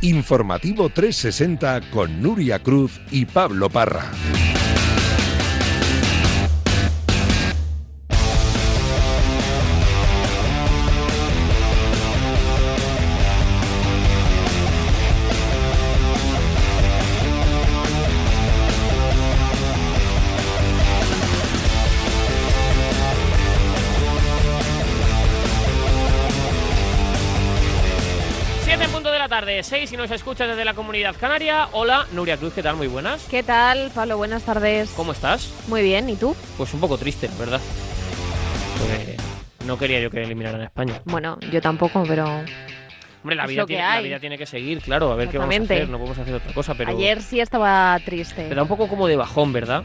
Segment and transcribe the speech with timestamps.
[0.00, 4.12] Informativo 360 con Nuria Cruz y Pablo Parra.
[30.08, 31.68] Nos escuchas desde la comunidad canaria.
[31.72, 32.76] Hola, Nuria Cruz, ¿qué tal?
[32.76, 33.26] Muy buenas.
[33.28, 34.16] ¿Qué tal, Pablo?
[34.16, 34.90] Buenas tardes.
[34.96, 35.52] ¿Cómo estás?
[35.68, 36.34] Muy bien, ¿y tú?
[36.56, 37.60] Pues un poco triste, la verdad.
[38.78, 39.16] Porque
[39.66, 41.02] no quería yo que eliminaran a España.
[41.04, 42.24] Bueno, yo tampoco, pero...
[42.24, 45.62] Hombre, la vida, tiene, la vida, tiene, que seguir, claro, a ver qué vamos a
[45.62, 45.90] hacer.
[45.90, 46.90] No podemos hacer otra cosa, pero...
[46.90, 48.46] Ayer sí estaba triste.
[48.48, 49.82] Pero un poco como de bajón, ¿verdad?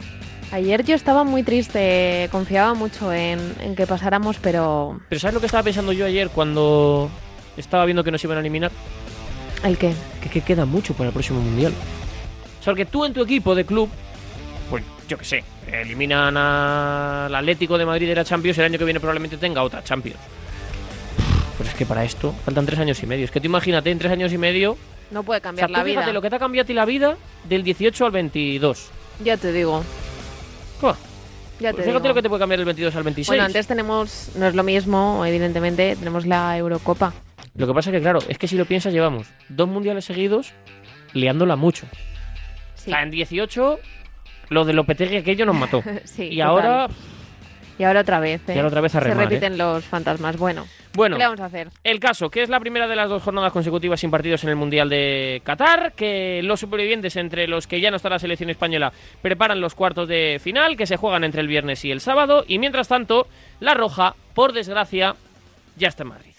[0.54, 5.02] Ayer yo estaba muy triste, confiaba mucho en, en que pasáramos, pero...
[5.10, 7.10] Pero ¿sabes lo que estaba pensando yo ayer cuando
[7.58, 8.72] estaba viendo que nos iban a eliminar?
[9.64, 9.94] ¿El qué?
[10.32, 11.74] Que, queda mucho para el próximo mundial.
[12.60, 13.90] O sea, que tú en tu equipo de club,
[14.70, 18.86] pues yo qué sé, eliminan al Atlético de Madrid de la Champions, el año que
[18.86, 20.20] viene probablemente tenga otra Champions.
[21.58, 23.26] Pues es que para esto faltan tres años y medio.
[23.26, 24.78] Es que tú imagínate, en tres años y medio.
[25.12, 26.00] No puede cambiar la vida.
[26.00, 28.90] Fíjate lo que te ha cambiado a ti la vida del 18 al 22.
[29.24, 29.84] Ya te digo.
[30.82, 30.96] ¿Cómo?
[31.60, 33.28] Ya te pues fíjate lo que te puede cambiar del 22 al 26.
[33.28, 37.14] Bueno, antes tenemos, no es lo mismo, evidentemente, tenemos la Eurocopa.
[37.56, 40.54] Lo que pasa es que, claro, es que si lo piensas, llevamos dos mundiales seguidos
[41.14, 41.86] liándola mucho.
[42.76, 43.80] O sea, en 18,
[44.50, 45.84] lo de Lopetegui aquello nos mató.
[46.06, 46.88] sí, y ahora.
[47.78, 48.54] Y ahora otra vez, ¿eh?
[48.54, 50.38] Y ahora otra vez a remar, Se repiten los fantasmas.
[50.38, 51.70] Bueno, bueno, ¿qué le vamos a hacer?
[51.84, 54.56] El caso, que es la primera de las dos jornadas consecutivas sin partidos en el
[54.56, 58.94] Mundial de Qatar, que los supervivientes, entre los que ya no está la selección española,
[59.24, 62.60] preparan los cuartos de final, que se juegan entre el viernes y el sábado, y
[62.60, 63.28] mientras tanto,
[63.60, 65.16] la Roja, por desgracia,
[65.76, 66.33] ya está en Madrid.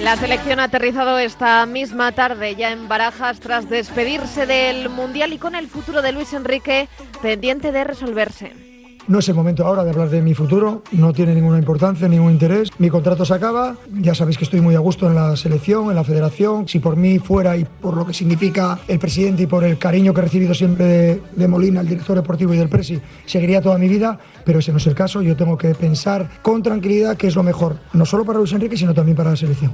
[0.00, 5.38] La selección ha aterrizado esta misma tarde ya en Barajas tras despedirse del Mundial y
[5.38, 6.88] con el futuro de Luis Enrique
[7.22, 8.69] pendiente de resolverse.
[9.10, 12.30] No es el momento ahora de hablar de mi futuro, no tiene ninguna importancia, ningún
[12.30, 12.70] interés.
[12.78, 15.96] Mi contrato se acaba, ya sabéis que estoy muy a gusto en la selección, en
[15.96, 16.68] la federación.
[16.68, 20.14] Si por mí fuera y por lo que significa el presidente y por el cariño
[20.14, 23.88] que he recibido siempre de, Molina, el director deportivo y del Presi, seguiría toda mi
[23.88, 25.22] vida, pero ese no es el caso.
[25.22, 28.76] Yo tengo que pensar con tranquilidad qué es lo mejor, no solo para Luis Enrique,
[28.76, 29.72] sino también para la selección.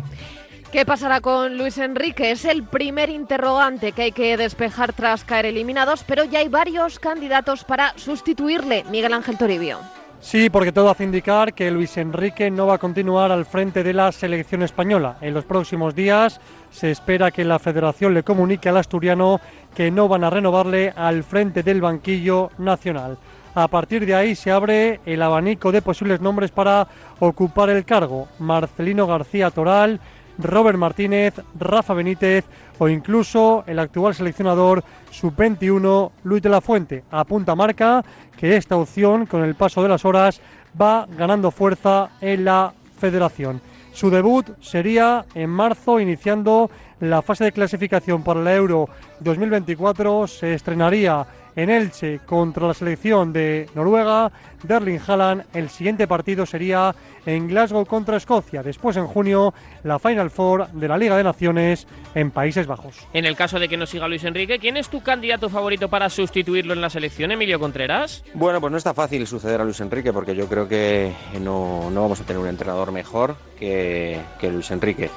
[0.77, 2.33] ¿Qué pasará con Luis Enrique?
[2.33, 6.99] Es el primer interrogante que hay que despejar tras caer eliminados, pero ya hay varios
[6.99, 8.85] candidatos para sustituirle.
[8.91, 9.79] Miguel Ángel Toribio.
[10.21, 13.95] Sí, porque todo hace indicar que Luis Enrique no va a continuar al frente de
[13.95, 15.17] la selección española.
[15.23, 19.41] En los próximos días se espera que la federación le comunique al asturiano
[19.75, 23.17] que no van a renovarle al frente del banquillo nacional.
[23.55, 26.87] A partir de ahí se abre el abanico de posibles nombres para
[27.19, 28.29] ocupar el cargo.
[28.39, 29.99] Marcelino García Toral,
[30.39, 32.45] Robert Martínez, Rafa Benítez
[32.79, 37.05] o incluso el actual seleccionador sub-21 Luis de la Fuente.
[37.11, 38.05] Apunta marca
[38.37, 40.41] que esta opción, con el paso de las horas,
[40.81, 43.61] va ganando fuerza en la federación.
[43.93, 46.71] Su debut sería en marzo, iniciando
[47.01, 48.89] la fase de clasificación para la Euro
[49.21, 50.27] 2024.
[50.27, 54.31] Se estrenaría en Elche contra la selección de Noruega,
[54.63, 55.45] Derling Haaland.
[55.55, 56.95] El siguiente partido sería
[57.25, 58.63] en Glasgow contra Escocia.
[58.63, 59.53] Después, en junio,
[59.83, 62.97] la Final Four de la Liga de Naciones en Países Bajos.
[63.13, 66.09] En el caso de que no siga Luis Enrique, ¿quién es tu candidato favorito para
[66.11, 68.23] sustituirlo en la selección, Emilio Contreras?
[68.35, 72.21] Bueno, pues no está fácil suceder a Luis Enrique porque yo creo que no, vamos
[72.21, 75.11] a tener un entrenador mejor que, que Luis Enrique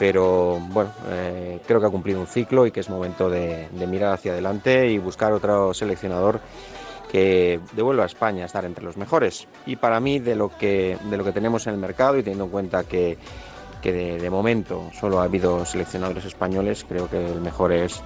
[0.00, 4.14] pero bueno, eh, creo que ha cumplido un ciclo y que es momento de, mirar
[4.14, 6.40] hacia adelante y buscar otro seleccionador
[7.12, 9.46] que devuelva a España a estar entre los mejores.
[9.66, 12.44] Y para mí, de lo que, de lo que tenemos en el mercado y teniendo
[12.44, 13.18] en cuenta que,
[13.82, 18.02] de, momento solo ha habido seleccionadores españoles, creo que el mejor es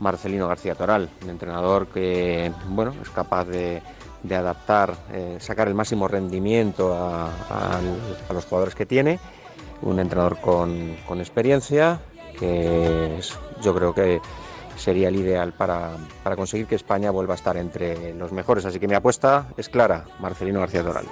[0.00, 3.82] Marcelino García Toral, un entrenador que bueno, es capaz de,
[4.30, 9.20] adaptar, eh, sacar el máximo rendimiento a los jugadores que tiene
[9.84, 12.00] un entrenador con, experiencia,
[12.38, 13.18] que
[13.62, 14.20] yo creo que
[14.76, 15.96] sería el ideal para,
[16.36, 18.64] conseguir que España vuelva a estar entre los mejores.
[18.64, 21.06] Así que mi apuesta es clara, Marcelino García Doral.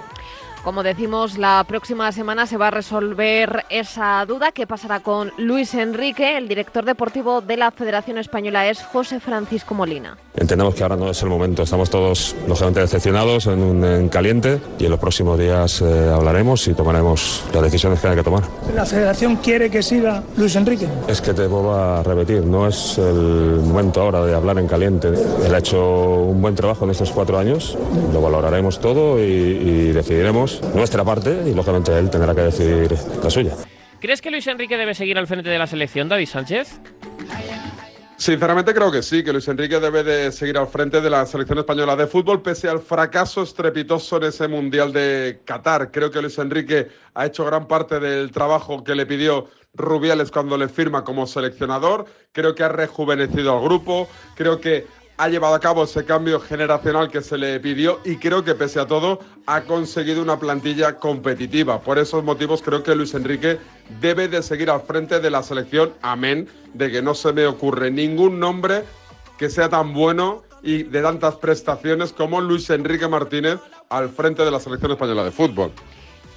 [0.63, 4.53] Como decimos, la próxima semana se va a resolver esa duda.
[4.53, 6.37] ¿Qué pasará con Luis Enrique?
[6.37, 10.17] El director deportivo de la Federación Española es José Francisco Molina.
[10.35, 11.63] Entendemos que ahora no es el momento.
[11.63, 16.65] Estamos todos lógicamente decepcionados en, un, en caliente y en los próximos días eh, hablaremos
[16.69, 18.43] y tomaremos las decisiones que haya que tomar.
[18.73, 20.87] ¿La Federación quiere que siga Luis Enrique?
[21.09, 25.09] Es que te vuelvo a repetir, no es el momento ahora de hablar en caliente.
[25.45, 27.77] Él ha hecho un buen trabajo en estos cuatro años,
[28.13, 33.29] lo valoraremos todo y, y decidiremos nuestra parte y lógicamente él tendrá que decidir la
[33.29, 33.55] suya.
[33.99, 36.79] ¿Crees que Luis Enrique debe seguir al frente de la selección, David Sánchez?
[38.17, 41.59] Sinceramente creo que sí, que Luis Enrique debe de seguir al frente de la selección
[41.59, 45.91] española de fútbol pese al fracaso estrepitoso en ese Mundial de Qatar.
[45.91, 50.57] Creo que Luis Enrique ha hecho gran parte del trabajo que le pidió Rubiales cuando
[50.57, 52.05] le firma como seleccionador.
[52.31, 54.85] Creo que ha rejuvenecido al grupo, creo que
[55.17, 58.79] ha llevado a cabo ese cambio generacional que se le pidió y creo que pese
[58.79, 61.81] a todo ha conseguido una plantilla competitiva.
[61.81, 63.59] Por esos motivos creo que Luis Enrique
[64.01, 67.91] debe de seguir al frente de la selección, amén, de que no se me ocurre
[67.91, 68.83] ningún nombre
[69.37, 73.59] que sea tan bueno y de tantas prestaciones como Luis Enrique Martínez
[73.89, 75.71] al frente de la selección española de fútbol.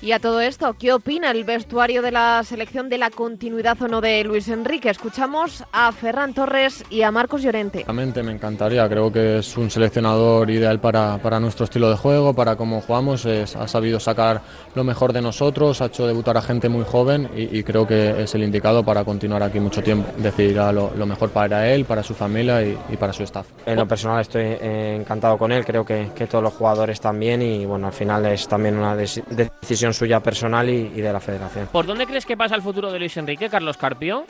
[0.03, 3.89] Y a todo esto, ¿qué opina el vestuario de la selección de la continuidad o
[3.89, 4.91] no de Luis Enrique?
[4.91, 7.83] Escuchamos a Ferran Torres y a Marcos Llorente.
[7.85, 12.35] Realmente me encantaría, creo que es un seleccionador ideal para, para nuestro estilo de juego,
[12.35, 14.43] para cómo jugamos, es, ha sabido sacar
[14.75, 18.23] lo mejor de nosotros, ha hecho debutar a gente muy joven y, y creo que
[18.23, 20.13] es el indicado para continuar aquí mucho tiempo.
[20.19, 23.47] Decidirá lo, lo mejor para él, para su familia y, y, para su staff.
[23.65, 27.41] En lo personal estoy eh, encantado con él, creo que, que todos los jugadores también
[27.41, 31.69] y bueno, al final es también una decisión suya personal y, y, de la federación.
[31.73, 34.25] ¿Por dónde crees que pasa el futuro de Luis Enrique, Carlos Carpio?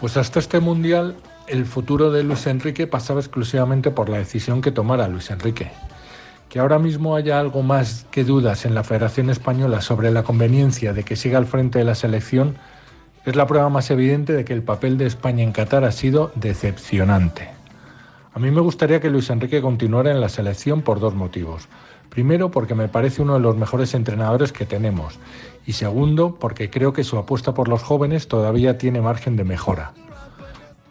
[0.00, 1.16] Pues hasta este mundial
[1.46, 5.70] el futuro de Luis Enrique pasaba exclusivamente por la decisión que tomara Luis Enrique.
[6.48, 10.92] Que ahora mismo haya algo más que dudas en la Federación Española sobre la conveniencia
[10.92, 12.56] de que siga al frente de la selección
[13.24, 16.30] es la prueba más evidente de que el papel de España en Qatar ha sido
[16.36, 17.48] decepcionante.
[18.32, 21.68] A mí me gustaría que Luis Enrique continuara en la selección por dos motivos.
[22.16, 25.18] Primero, porque me parece uno de los mejores entrenadores que tenemos.
[25.66, 29.92] Y segundo, porque creo que su apuesta por los jóvenes todavía tiene margen de mejora.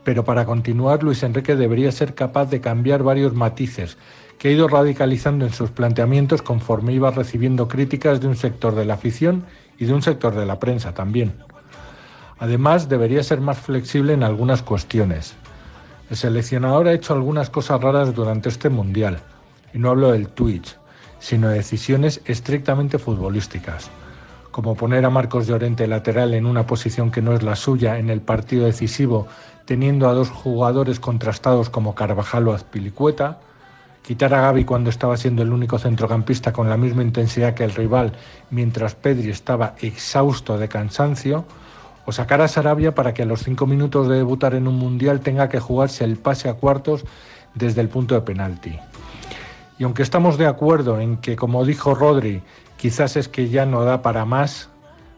[0.03, 3.97] Pero para continuar, Luis Enrique debería ser capaz de cambiar varios matices
[4.37, 8.85] que ha ido radicalizando en sus planteamientos conforme iba recibiendo críticas de un sector de
[8.85, 9.45] la afición
[9.79, 11.33] y de un sector de la prensa también.
[12.37, 15.33] Además, debería ser más flexible en algunas cuestiones.
[16.11, 19.21] El seleccionador ha hecho algunas cosas raras durante este Mundial,
[19.73, 20.77] y no hablo del Twitch,
[21.25, 23.89] sino decisiones estrictamente futbolísticas,
[24.51, 28.11] como poner a Marcos Llorente lateral en una posición que no es la suya en
[28.11, 29.25] el partido decisivo,
[29.65, 33.39] teniendo a dos jugadores contrastados como Carvajal o Azpilicueta,
[34.03, 37.73] quitar a Gaby cuando estaba siendo el único centrocampista con la misma intensidad que el
[37.73, 38.13] rival,
[38.51, 41.43] mientras Pedri estaba exhausto de cansancio,
[42.05, 45.21] o sacar a Sarabia para que a los cinco minutos de debutar en un mundial
[45.21, 47.03] tenga que jugarse el pase a cuartos
[47.55, 48.77] desde el punto de penalti.
[49.77, 52.41] Y aunque estamos de acuerdo en que, como dijo Rodri,
[52.77, 54.69] quizás es que ya no da para más,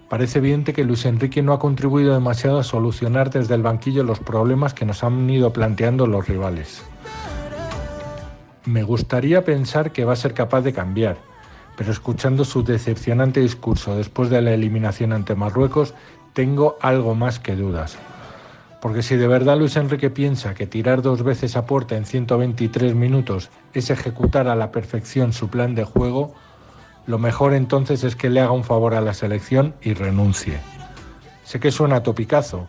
[0.10, 4.20] parece evidente que Luis Enrique no ha contribuido demasiado a solucionar desde el banquillo los
[4.20, 6.84] problemas que nos han ido planteando los rivales.
[8.66, 11.18] Me gustaría pensar que va a ser capaz de cambiar,
[11.78, 15.94] pero escuchando su decepcionante discurso después de la eliminación ante Marruecos,
[16.34, 17.98] tengo algo más que dudas.
[18.82, 22.94] Porque si de verdad Luis Enrique piensa que tirar dos veces a puerta en 123
[22.94, 26.36] minutos es ejecutar a la perfección su plan de juego,
[27.08, 30.60] lo mejor entonces es que le haga un favor a la selección y renuncie.
[31.44, 32.68] Sé que suena topicazo,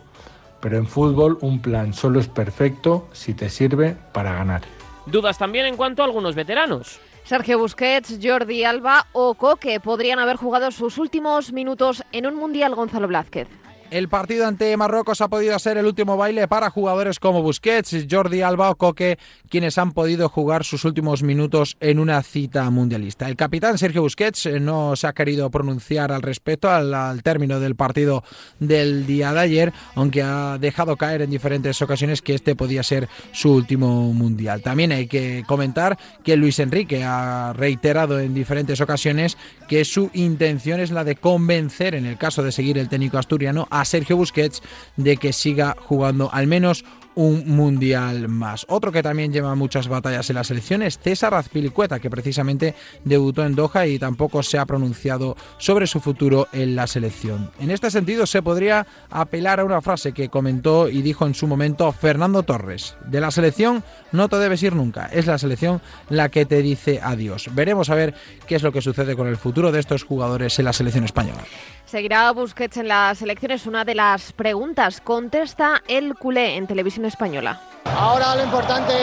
[0.61, 4.61] pero en fútbol un plan solo es perfecto si te sirve para ganar.
[5.05, 6.99] Dudas también en cuanto a algunos veteranos.
[7.23, 12.73] Sergio Busquets, Jordi Alba o Coque podrían haber jugado sus últimos minutos en un Mundial
[12.73, 13.47] Gonzalo Blázquez.
[13.91, 18.43] El partido ante Marruecos ha podido ser el último baile para jugadores como Busquets, Jordi
[18.43, 19.17] Alba o Coque,
[19.49, 23.27] quienes han podido jugar sus últimos minutos en una cita mundialista.
[23.27, 27.59] El capitán Sergio Busquets eh, no se ha querido pronunciar al respecto al, al término
[27.59, 28.23] del partido
[28.59, 33.09] del día de ayer, aunque ha dejado caer en diferentes ocasiones que este podía ser
[33.31, 34.61] su último mundial.
[34.61, 39.35] También hay que comentar que Luis Enrique ha reiterado en diferentes ocasiones
[39.67, 43.67] que su intención es la de convencer, en el caso de seguir el técnico asturiano,
[43.71, 44.61] a Sergio Busquets
[44.97, 46.83] de que siga jugando al menos
[47.19, 48.65] un mundial más.
[48.69, 53.45] Otro que también lleva muchas batallas en la selección es César Azpilicueta, que precisamente debutó
[53.45, 57.51] en Doha y tampoco se ha pronunciado sobre su futuro en la selección.
[57.59, 61.45] En este sentido, se podría apelar a una frase que comentó y dijo en su
[61.45, 62.95] momento Fernando Torres.
[63.05, 63.83] De la selección
[64.13, 67.49] no te debes ir nunca, es la selección la que te dice adiós.
[67.53, 68.13] Veremos a ver
[68.47, 71.43] qué es lo que sucede con el futuro de estos jugadores en la selección española.
[71.89, 73.51] ¿Seguirá Busquets en la selección?
[73.51, 75.01] Es una de las preguntas.
[75.01, 77.59] Contesta el culé en televisión española.
[77.85, 78.93] Ahora lo importante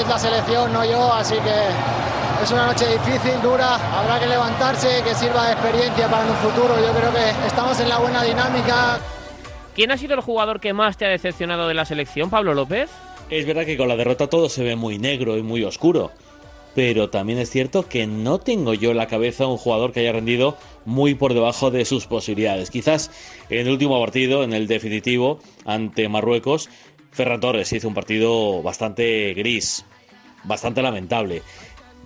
[0.00, 5.02] es la selección, no yo, así que es una noche difícil, dura, habrá que levantarse,
[5.02, 6.76] que sirva de experiencia para un futuro.
[6.86, 9.00] Yo creo que estamos en la buena dinámica.
[9.74, 12.88] ¿Quién ha sido el jugador que más te ha decepcionado de la selección, Pablo López?
[13.28, 16.12] Es verdad que con la derrota todo se ve muy negro y muy oscuro
[16.76, 20.12] pero también es cierto que no tengo yo en la cabeza un jugador que haya
[20.12, 22.68] rendido muy por debajo de sus posibilidades.
[22.68, 23.10] Quizás
[23.48, 26.68] en el último partido, en el definitivo, ante Marruecos,
[27.12, 29.86] Ferran Torres hizo un partido bastante gris,
[30.44, 31.40] bastante lamentable.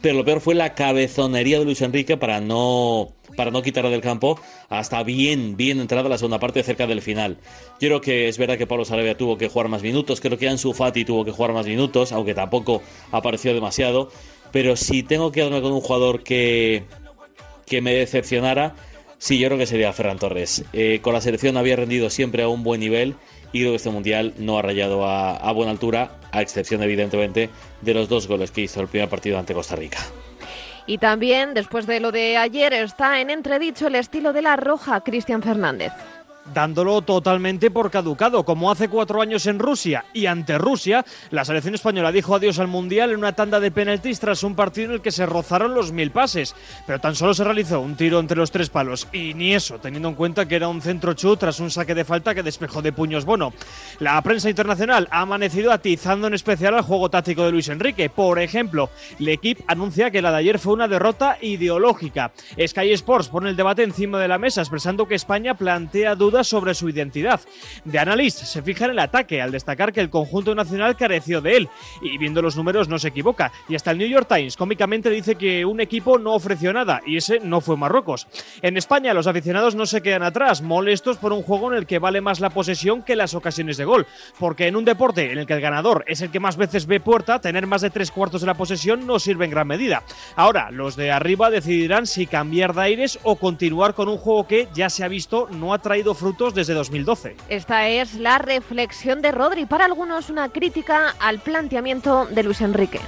[0.00, 4.00] Pero lo peor fue la cabezonería de Luis Enrique para no, para no quitarla del
[4.00, 7.38] campo hasta bien, bien entrada la segunda parte cerca del final.
[7.80, 10.48] Yo creo que es verdad que Pablo Sarabia tuvo que jugar más minutos, creo que
[10.48, 14.10] Ansu Fati tuvo que jugar más minutos, aunque tampoco apareció demasiado.
[14.52, 16.84] Pero si tengo que darme con un jugador que,
[17.66, 18.74] que me decepcionara,
[19.18, 20.64] sí, yo creo que sería Ferran Torres.
[20.72, 23.14] Eh, con la selección había rendido siempre a un buen nivel
[23.52, 27.50] y creo que este mundial no ha rayado a, a buena altura, a excepción evidentemente
[27.80, 29.98] de los dos goles que hizo el primer partido ante Costa Rica.
[30.86, 35.00] Y también, después de lo de ayer, está en entredicho el estilo de la roja,
[35.02, 35.92] Cristian Fernández
[36.52, 40.04] dándolo totalmente por caducado, como hace cuatro años en Rusia.
[40.12, 44.20] Y ante Rusia, la selección española dijo adiós al Mundial en una tanda de penaltis
[44.20, 46.54] tras un partido en el que se rozaron los mil pases.
[46.86, 50.08] Pero tan solo se realizó un tiro entre los tres palos, y ni eso, teniendo
[50.08, 52.92] en cuenta que era un centro chu tras un saque de falta que despejó de
[52.92, 53.52] puños Bono.
[53.98, 58.10] La prensa internacional ha amanecido atizando en especial al juego táctico de Luis Enrique.
[58.10, 62.32] Por ejemplo, equipo anuncia que la de ayer fue una derrota ideológica.
[62.66, 66.74] Sky Sports pone el debate encima de la mesa, expresando que España plantea dudas sobre
[66.74, 67.40] su identidad.
[67.84, 71.56] De Analyst se fija en el ataque al destacar que el conjunto nacional careció de
[71.56, 71.68] él
[72.02, 73.52] y viendo los números no se equivoca.
[73.68, 77.16] Y hasta el New York Times cómicamente dice que un equipo no ofreció nada y
[77.16, 78.26] ese no fue Marruecos.
[78.62, 81.98] En España los aficionados no se quedan atrás, molestos por un juego en el que
[81.98, 84.06] vale más la posesión que las ocasiones de gol,
[84.38, 87.00] porque en un deporte en el que el ganador es el que más veces ve
[87.00, 90.02] puerta, tener más de tres cuartos de la posesión no sirve en gran medida.
[90.36, 94.68] Ahora, los de arriba decidirán si cambiar de aires o continuar con un juego que
[94.74, 97.34] ya se ha visto no ha traído frutos desde 2012.
[97.48, 99.66] Esta es la reflexión de Rodri.
[99.66, 103.00] Para algunos una crítica al planteamiento de Luis Enrique.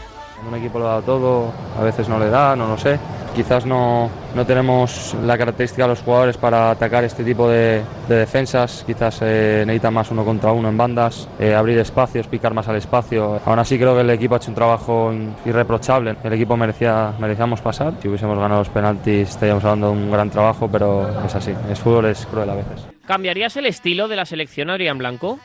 [0.48, 2.98] Un equipo lo da todo, a veces no le da, no lo sé.
[3.32, 8.82] Quizás no, no tenemos la característica de los jugadores para atacar este tipo de, defensas.
[8.84, 12.74] Quizás eh, necesita más uno contra uno en bandas, eh, abrir espacios, picar más al
[12.74, 13.40] espacio.
[13.46, 15.12] Aún así creo que el equipo ha hecho un trabajo
[15.46, 16.16] irreprochable.
[16.24, 17.94] El equipo merecía, merecíamos pasar.
[18.02, 21.54] Si hubiésemos ganado los penaltis estaríamos hablando de un gran trabajo, pero es así.
[21.70, 22.91] El fútbol es cruel a veces.
[23.06, 25.40] ¿Cambiarías el estilo de la selección Adrián Blanco?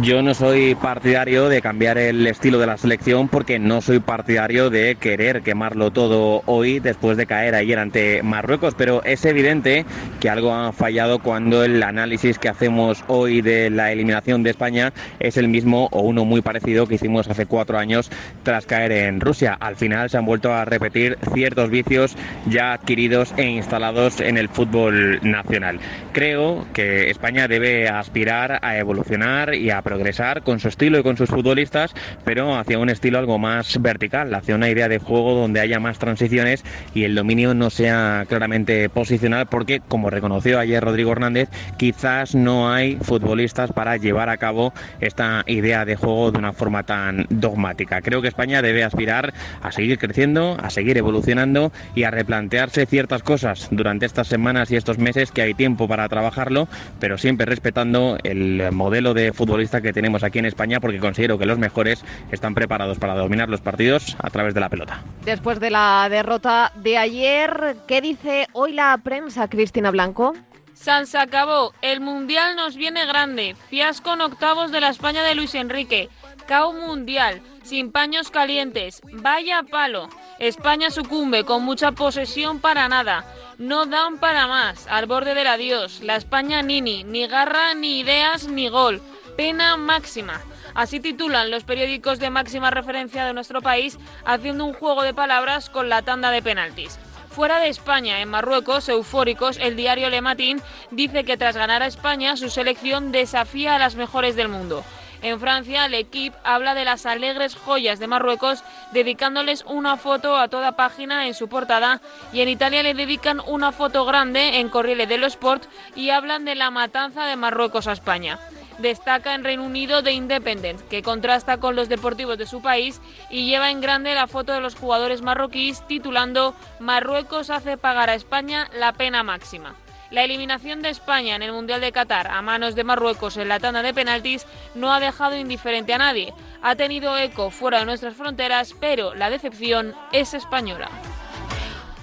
[0.00, 4.68] Yo no soy partidario de cambiar el estilo de la selección porque no soy partidario
[4.68, 9.86] de querer quemarlo todo hoy después de caer ayer ante Marruecos, pero es evidente
[10.18, 14.92] que algo ha fallado cuando el análisis que hacemos hoy de la eliminación de España
[15.20, 18.10] es el mismo o uno muy parecido que hicimos hace cuatro años
[18.42, 19.56] tras caer en Rusia.
[19.60, 22.16] Al final se han vuelto a repetir ciertos vicios
[22.46, 25.78] ya adquiridos e instalados en el fútbol nacional.
[26.12, 31.16] Creo que España debe aspirar a evolucionar y a progresar con su estilo y con
[31.16, 31.94] sus futbolistas,
[32.24, 35.98] pero hacia un estilo algo más vertical, hacia una idea de juego donde haya más
[35.98, 42.34] transiciones y el dominio no sea claramente posicional, porque como reconoció ayer Rodrigo Hernández, quizás
[42.34, 47.26] no hay futbolistas para llevar a cabo esta idea de juego de una forma tan
[47.30, 48.00] dogmática.
[48.00, 53.22] Creo que España debe aspirar a seguir creciendo, a seguir evolucionando y a replantearse ciertas
[53.22, 56.68] cosas durante estas semanas y estos meses que hay tiempo para trabajarlo,
[57.00, 61.46] pero siempre respetando el modelo de futbolista que tenemos aquí en España porque considero que
[61.46, 65.04] los mejores están preparados para dominar los partidos a través de la pelota.
[65.24, 70.34] Después de la derrota de ayer, ¿qué dice hoy la prensa, Cristina Blanco?
[70.72, 71.72] San se acabó.
[71.82, 73.54] El Mundial nos viene grande.
[73.70, 76.08] Fiasco en octavos de la España de Luis Enrique.
[76.48, 77.40] Cao Mundial.
[77.62, 79.02] Sin paños calientes.
[79.12, 80.08] Vaya palo.
[80.40, 83.24] España sucumbe con mucha posesión para nada.
[83.58, 84.88] No dan para más.
[84.88, 86.00] Al borde del adiós.
[86.02, 87.04] La España nini.
[87.04, 89.00] Ni garra, ni ideas, ni gol
[89.36, 90.40] pena máxima.
[90.74, 95.70] Así titulan los periódicos de máxima referencia de nuestro país, haciendo un juego de palabras
[95.70, 96.98] con la tanda de penaltis.
[97.30, 100.62] Fuera de España, en Marruecos, eufóricos, el diario Le Matin
[100.92, 104.84] dice que tras ganar a España, su selección desafía a las mejores del mundo.
[105.20, 108.62] En Francia, el equipo habla de las alegres joyas de Marruecos,
[108.92, 112.02] dedicándoles una foto a toda página en su portada.
[112.32, 115.64] Y en Italia le dedican una foto grande en Corriere dello Sport
[115.96, 118.38] y hablan de la matanza de Marruecos a España
[118.78, 123.00] destaca en Reino Unido de Independent, que contrasta con los deportivos de su país
[123.30, 128.14] y lleva en grande la foto de los jugadores marroquíes titulando Marruecos hace pagar a
[128.14, 129.76] España la pena máxima.
[130.10, 133.58] La eliminación de España en el Mundial de Qatar a manos de Marruecos en la
[133.58, 136.32] tanda de penaltis no ha dejado indiferente a nadie.
[136.62, 140.88] Ha tenido eco fuera de nuestras fronteras, pero la decepción es española.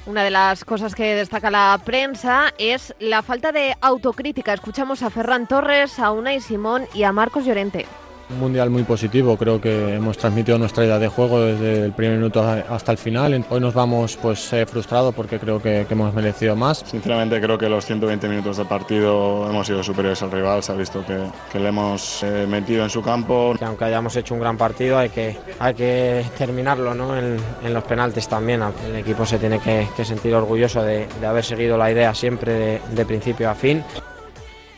[0.08, 4.52] Una de las cosas que destaca la prensa es la falta de autocrítica.
[4.52, 7.86] Escuchamos a Ferran Torres, a Unai Simón y a Marcos Llorente.
[8.32, 12.18] Un mundial muy positivo, creo que hemos transmitido nuestra idea de juego desde el primer
[12.18, 13.46] minuto hasta el final.
[13.50, 16.84] Hoy nos vamos pues eh, frustrados porque creo que, hemos merecido más.
[16.88, 20.76] Sinceramente creo que los 120 minutos de partido hemos sido superiores al rival, se ha
[20.76, 21.18] visto que,
[21.52, 23.54] que le hemos eh, metido en su campo.
[23.60, 27.18] Que aunque hayamos hecho un gran partido hay que, hay que terminarlo ¿no?
[27.18, 28.62] en, en los penaltis también.
[28.88, 32.54] El equipo se tiene que, que sentir orgulloso de, de, haber seguido la idea siempre
[32.54, 33.84] de, de principio a fin.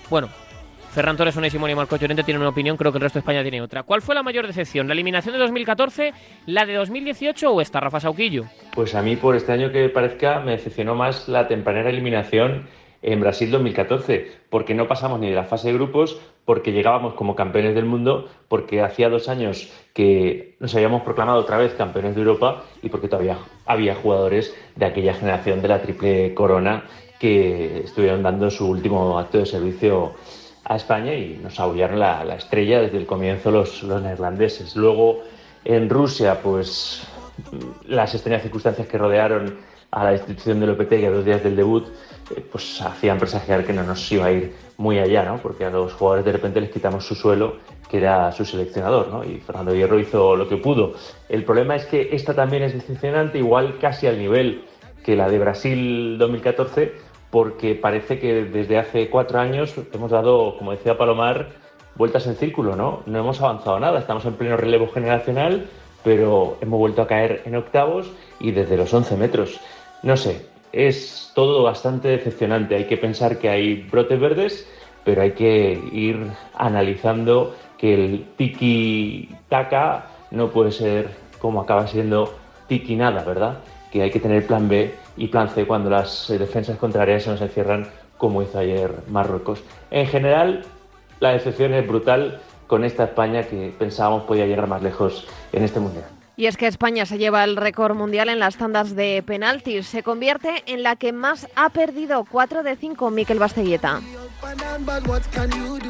[0.09, 0.29] Bueno,
[0.93, 3.21] Ferran Torres, Unai Simón y Marco Llorente tienen una opinión, creo que el resto de
[3.21, 3.81] España tiene otra.
[3.81, 4.87] ¿Cuál fue la mayor decepción?
[4.87, 6.13] ¿La eliminación de 2014,
[6.45, 8.45] la de 2018 o esta, Rafa Sauquillo?
[8.75, 12.67] Pues a mí, por este año que parezca, me decepcionó más la tempranera eliminación
[13.01, 17.35] en Brasil 2014, porque no pasamos ni de la fase de grupos, porque llegábamos como
[17.35, 22.21] campeones del mundo, porque hacía dos años que nos habíamos proclamado otra vez campeones de
[22.21, 26.83] Europa y porque todavía había jugadores de aquella generación de la triple corona
[27.19, 30.13] que estuvieron dando su último acto de servicio
[30.65, 34.75] a España y nos aullaron la, la estrella desde el comienzo los, los, neerlandeses.
[34.75, 35.21] Luego
[35.65, 37.05] en Rusia, pues
[37.87, 39.57] las extrañas circunstancias que rodearon
[39.91, 41.87] a la institución del Lopetegui a dos días del debut,
[42.35, 45.37] eh, pues hacían presagiar que no nos iba a ir muy allá, ¿no?
[45.37, 47.57] Porque a los jugadores de repente les quitamos su suelo,
[47.89, 49.23] que era su seleccionador, ¿no?
[49.23, 50.93] Y Fernando Hierro hizo lo que pudo.
[51.29, 54.65] El problema es que esta también es decepcionante, igual casi al nivel
[55.03, 56.93] que la de Brasil 2014,
[57.33, 61.49] porque parece que desde hace cuatro años hemos dado, como decía Palomar,
[61.95, 63.01] vueltas en círculo, ¿no?
[63.07, 65.65] No hemos avanzado nada, estamos en pleno relevo generacional,
[66.03, 69.59] pero hemos vuelto a caer en octavos y desde los 11 metros.
[70.03, 72.75] No sé, es todo bastante decepcionante.
[72.75, 74.69] Hay que pensar que hay brotes verdes,
[75.03, 81.09] pero hay que ir analizando que el tiki-taka no puede ser
[81.39, 82.31] como acaba siendo
[82.67, 83.57] tiki nada, ¿verdad?
[83.93, 87.29] Que hay que tener plan B y plan C cuando las eh, defensas contrarias se
[87.29, 89.63] nos encierran como hizo ayer Marruecos.
[89.91, 90.65] En general,
[91.19, 95.79] la decepción es brutal con esta España que pensábamos podía llegar más lejos en este
[95.79, 96.05] Mundial.
[96.35, 99.85] Y es que España se lleva el récord mundial en las tandas de penaltis.
[99.85, 104.01] Se convierte en la que más ha perdido 4 de 5 Miquel Bastelleta.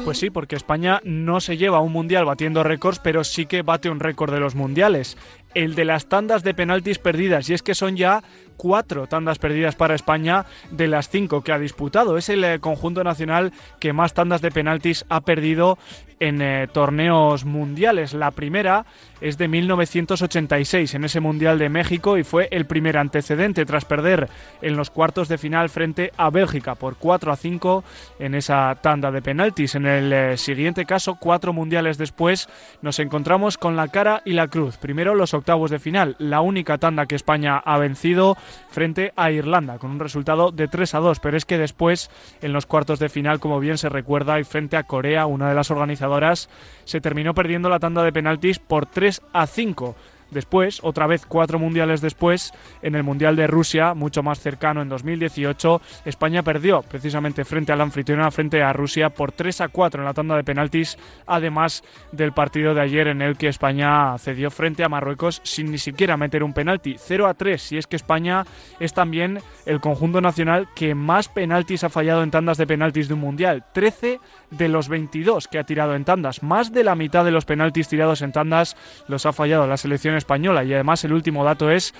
[0.04, 3.88] Pues sí, porque España no se lleva un mundial batiendo récords, pero sí que bate
[3.88, 5.16] un récord de los mundiales.
[5.54, 7.48] El de las tandas de penaltis perdidas.
[7.48, 8.22] Y es que son ya
[8.56, 12.16] cuatro tandas perdidas para España de las cinco que ha disputado.
[12.16, 15.78] Es el eh, conjunto nacional que más tandas de penaltis ha perdido
[16.20, 18.14] en eh, torneos mundiales.
[18.14, 18.86] La primera
[19.24, 24.28] es de 1986 en ese Mundial de México y fue el primer antecedente tras perder
[24.60, 27.84] en los cuartos de final frente a Bélgica por 4 a 5
[28.18, 29.76] en esa tanda de penaltis.
[29.76, 32.50] En el eh, siguiente caso, cuatro mundiales después,
[32.82, 34.76] nos encontramos con la cara y la cruz.
[34.76, 38.36] Primero los octavos de final, la única tanda que España ha vencido
[38.68, 42.10] frente a Irlanda con un resultado de 3 a 2, pero es que después
[42.42, 45.54] en los cuartos de final, como bien se recuerda, y frente a Corea, una de
[45.54, 46.50] las organizadoras,
[46.84, 49.94] se terminó perdiendo la tanda de penaltis por 3 a 5.
[50.34, 54.88] Después, otra vez cuatro mundiales después, en el Mundial de Rusia, mucho más cercano en
[54.88, 60.02] 2018, España perdió precisamente frente a la anfitriona, frente a Rusia, por 3 a 4
[60.02, 64.50] en la tanda de penaltis, además del partido de ayer en el que España cedió
[64.50, 66.96] frente a Marruecos sin ni siquiera meter un penalti.
[66.98, 68.44] 0 a 3, si es que España
[68.80, 73.14] es también el conjunto nacional que más penaltis ha fallado en tandas de penaltis de
[73.14, 73.64] un Mundial.
[73.72, 74.20] 13
[74.50, 76.42] de los 22 que ha tirado en tandas.
[76.42, 78.76] Más de la mitad de los penaltis tirados en tandas
[79.08, 80.16] los ha fallado la selección.
[80.64, 81.94] Y además el último dato es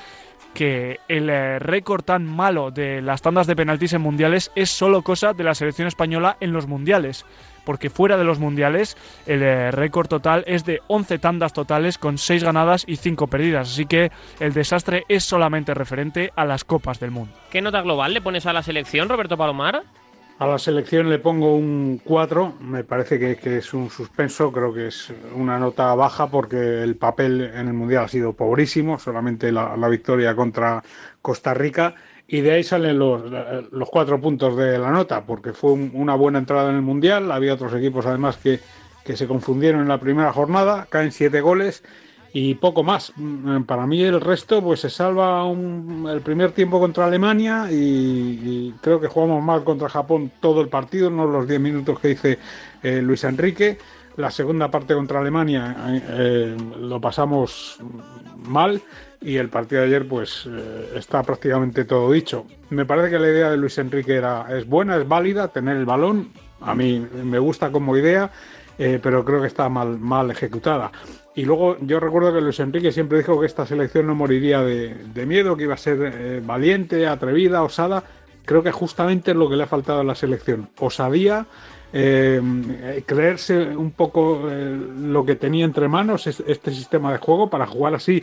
[0.54, 5.02] que el eh, récord tan malo de las tandas de penaltis en mundiales es solo
[5.02, 7.26] cosa de la selección española en los mundiales.
[7.64, 12.18] Porque fuera de los mundiales el eh, récord total es de 11 tandas totales con
[12.18, 13.72] 6 ganadas y 5 perdidas.
[13.72, 17.34] Así que el desastre es solamente referente a las copas del mundo.
[17.50, 19.82] ¿Qué nota global le pones a la selección, Roberto Palomar?
[20.36, 24.88] A la selección le pongo un 4, me parece que, es un suspenso, creo que
[24.88, 29.88] es una nota baja porque el papel en el Mundial ha sido pobrísimo, solamente la,
[29.88, 30.82] victoria contra
[31.22, 31.94] Costa Rica.
[32.26, 33.22] Y de ahí salen los,
[33.88, 37.54] cuatro puntos de la nota porque fue un, una buena entrada en el Mundial, había
[37.54, 38.58] otros equipos además que,
[39.04, 41.84] que se confundieron en la primera jornada, caen siete goles
[42.34, 43.12] y poco más.
[43.16, 49.00] Mm, Para mí el resto pues se salva el primer tiempo contra Alemania y, creo
[49.00, 52.38] que jugamos mal contra Japón todo el partido, no los 10 minutos que dice
[52.82, 53.78] eh, Luis Enrique.
[54.16, 57.78] La segunda parte contra Alemania eh, eh, lo pasamos
[58.48, 58.82] mal
[59.20, 60.48] y el partido de ayer pues
[60.94, 62.46] está prácticamente todo dicho.
[62.70, 65.86] Me parece que la idea de Luis Enrique era, es buena, es válida, tener el
[65.86, 68.30] balón, a mí me gusta como idea,
[68.76, 70.92] pero creo que está mal, mal ejecutada.
[71.36, 75.26] Y luego yo recuerdo que Luis Enrique siempre dijo que esta selección no moriría de,
[75.26, 78.04] miedo, que iba a ser eh, valiente, atrevida, osada.
[78.44, 80.68] Creo que justamente es lo que le ha faltado a la selección.
[80.78, 81.46] Osadía,
[81.92, 82.40] eh,
[82.82, 87.66] eh, creerse un poco lo que tenía entre manos es- este sistema de juego para
[87.66, 88.22] jugar así.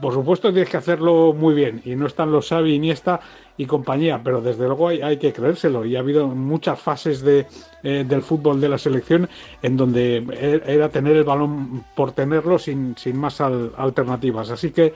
[0.00, 3.20] Por supuesto tienes que hacerlo muy bien y no están los Xavi, Iniesta
[3.56, 7.46] y compañía, pero desde luego hay, hay que creérselo y ha habido muchas fases de,
[7.82, 9.28] eh, del fútbol de la selección
[9.62, 14.50] en donde e- era tener el balón por tenerlo sin, sin más al- alternativas.
[14.50, 14.94] Así que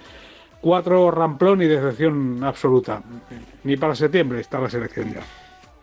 [0.61, 3.03] cuatro ramplón y decepción absoluta.
[3.65, 5.21] Ni para septiembre está la selección ya.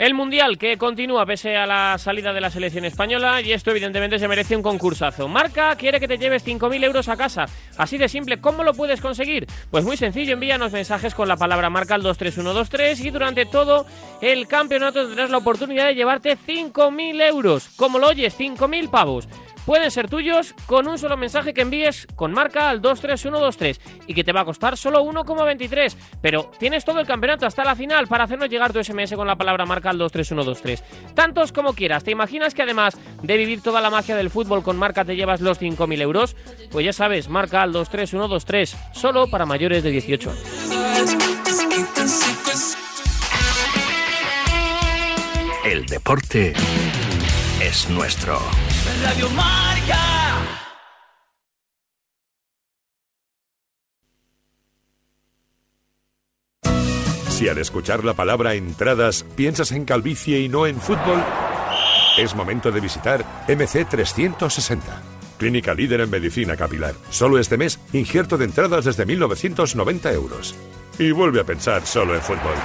[0.04, 4.20] El Mundial que continúa pese a la salida de la selección española y esto evidentemente
[4.20, 5.30] se merece un concursazo.
[5.30, 7.46] Marca quiere que te lleves 5.000 euros a casa.
[7.78, 9.48] Así de simple, ¿cómo lo puedes conseguir?
[9.72, 13.86] Pues muy sencillo, envíanos mensajes con la palabra marca al 23123 y durante todo
[14.20, 17.70] el campeonato tendrás la oportunidad de llevarte 5.000 euros.
[17.78, 19.30] Como lo oyes, 5.000 pavos.
[19.66, 24.24] Pueden ser tuyos con un solo mensaje que envíes con marca al 23123 y que
[24.24, 25.96] te va a costar solo 1,23.
[26.22, 29.36] Pero tienes todo el campeonato hasta la final para hacernos llegar tu SMS con la
[29.36, 31.14] palabra marca al 23123.
[31.14, 32.04] Tantos como quieras.
[32.04, 35.40] ¿Te imaginas que además de vivir toda la magia del fútbol con marca te llevas
[35.40, 36.36] los 5.000 euros?
[36.72, 38.76] Pues ya sabes, marca al 23123.
[38.94, 40.44] Solo para mayores de 18 años.
[45.64, 46.54] El deporte
[47.62, 48.38] es nuestro.
[49.02, 49.98] Radio Marca.
[57.30, 61.24] Si al escuchar la palabra entradas piensas en calvicie y no en fútbol,
[62.18, 65.02] es momento de visitar MC 360.
[65.38, 66.94] Clínica líder en medicina capilar.
[67.10, 70.56] Solo este mes, injerto de entradas desde 1990 euros.
[71.00, 72.56] Y vuelve a pensar solo en fútbol.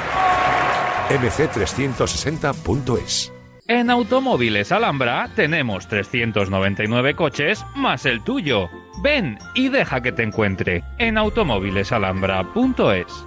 [1.09, 3.33] mc360.es
[3.71, 8.71] En Automóviles Alhambra tenemos 399 coches más el tuyo.
[9.03, 13.27] Ven y deja que te encuentre en automóvilesalhambra.es.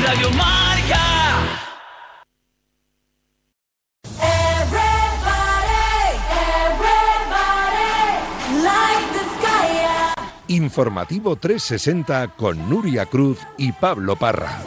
[0.00, 1.02] Radio Marca.
[10.48, 14.60] Informativo 360 con Nuria Cruz y Pablo Parra.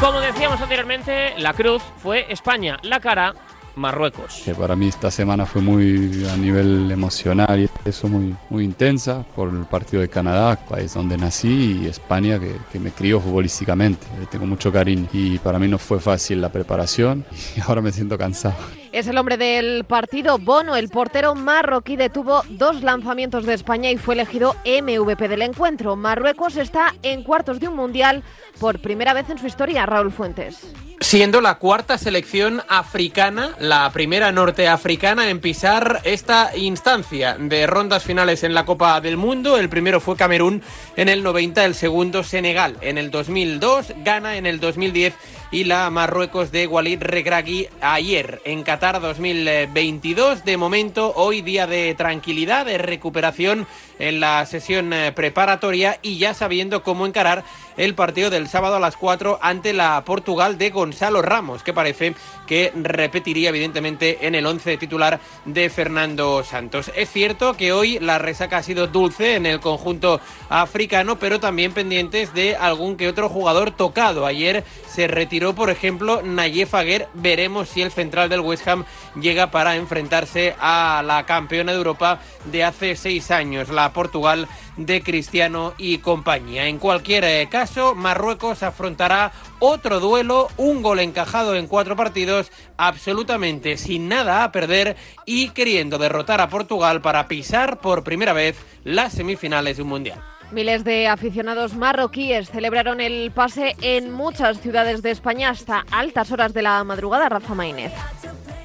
[0.00, 3.34] Como decíamos anteriormente, la cruz fue España, la cara
[3.76, 4.42] Marruecos.
[4.44, 9.24] que para mí esta semana fue muy a nivel emocional y eso muy, muy intensa
[9.34, 14.06] por el partido de Canadá, país donde nací, y España que, que me crió futbolísticamente.
[14.18, 17.24] Le tengo mucho cariño y para mí no fue fácil la preparación
[17.56, 18.56] y ahora me siento cansado.
[18.92, 23.96] Es el hombre del partido, Bono, el portero marroquí detuvo dos lanzamientos de España y
[23.96, 25.96] fue elegido MVP del encuentro.
[25.96, 28.22] Marruecos está en cuartos de un mundial
[28.60, 30.72] por primera vez en su historia, Raúl Fuentes.
[31.02, 38.44] Siendo la cuarta selección africana, la primera norteafricana en pisar esta instancia de rondas finales
[38.44, 39.58] en la Copa del Mundo.
[39.58, 40.62] El primero fue Camerún
[40.96, 45.14] en el 90, el segundo Senegal en el 2002, Ghana en el 2010
[45.50, 50.44] y la Marruecos de Walid Regragui ayer en Qatar 2022.
[50.44, 53.66] De momento, hoy día de tranquilidad, de recuperación
[53.98, 57.44] en la sesión eh, preparatoria y ya sabiendo cómo encarar
[57.76, 62.14] el partido del sábado a las 4 ante la Portugal de Gonzalo Ramos, que parece
[62.46, 66.90] que repetiría evidentemente en el 11 titular de Fernando Santos.
[66.94, 71.72] Es cierto que hoy la resaca ha sido dulce en el conjunto africano, pero también
[71.72, 74.26] pendientes de algún que otro jugador tocado.
[74.26, 77.08] Ayer se retiró, por ejemplo, Nayef Aguer.
[77.14, 78.84] Veremos si el central del West Ham
[79.20, 85.02] llega para enfrentarse a la campeona de Europa de hace seis años, la Portugal de
[85.02, 86.66] Cristiano y compañía.
[86.66, 93.76] En cualquier eh, caso, Marruecos afrontará otro duelo, un gol encajado en cuatro partidos, absolutamente
[93.76, 94.96] sin nada a perder
[95.26, 100.20] y queriendo derrotar a Portugal para pisar por primera vez las semifinales de un mundial.
[100.50, 106.52] Miles de aficionados marroquíes celebraron el pase en muchas ciudades de España hasta altas horas
[106.52, 107.92] de la madrugada, Rafa Maínez.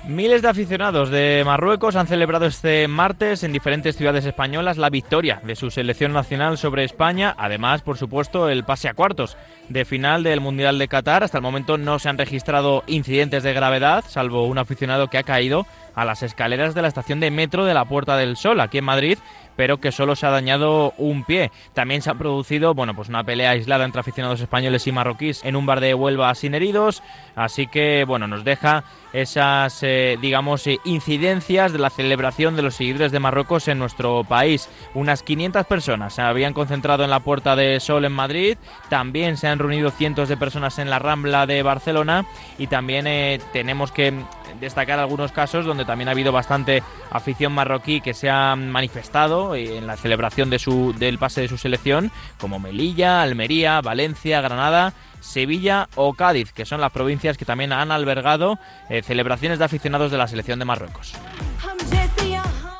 [0.07, 5.41] Miles de aficionados de Marruecos han celebrado este martes en diferentes ciudades españolas la victoria
[5.43, 9.35] de su selección nacional sobre España, además, por supuesto, el pase a cuartos
[9.67, 11.25] de final del Mundial de Qatar.
[11.25, 15.23] Hasta el momento no se han registrado incidentes de gravedad, salvo un aficionado que ha
[15.23, 18.77] caído a las escaleras de la estación de metro de la Puerta del Sol, aquí
[18.77, 19.17] en Madrid,
[19.57, 21.51] pero que solo se ha dañado un pie.
[21.73, 25.55] También se ha producido, bueno, pues una pelea aislada entre aficionados españoles y marroquíes en
[25.55, 27.01] un bar de Huelva sin heridos,
[27.37, 32.75] así que, bueno, nos deja esas, eh, digamos, eh, incidencias de la celebración de los
[32.75, 34.69] seguidores de Marruecos en nuestro país.
[34.93, 38.57] Unas 500 personas se habían concentrado en la Puerta de Sol en Madrid,
[38.89, 42.25] también se han reunido cientos de personas en la Rambla de Barcelona
[42.57, 44.13] y también eh, tenemos que
[44.59, 49.85] destacar algunos casos donde también ha habido bastante afición marroquí que se ha manifestado en
[49.87, 54.93] la celebración del pase de su selección, como Melilla, Almería, Valencia, Granada.
[55.27, 58.57] Sevilla o Cádiz, que son las provincias que también han albergado
[58.89, 61.13] eh, celebraciones de aficionados de la selección de Marruecos.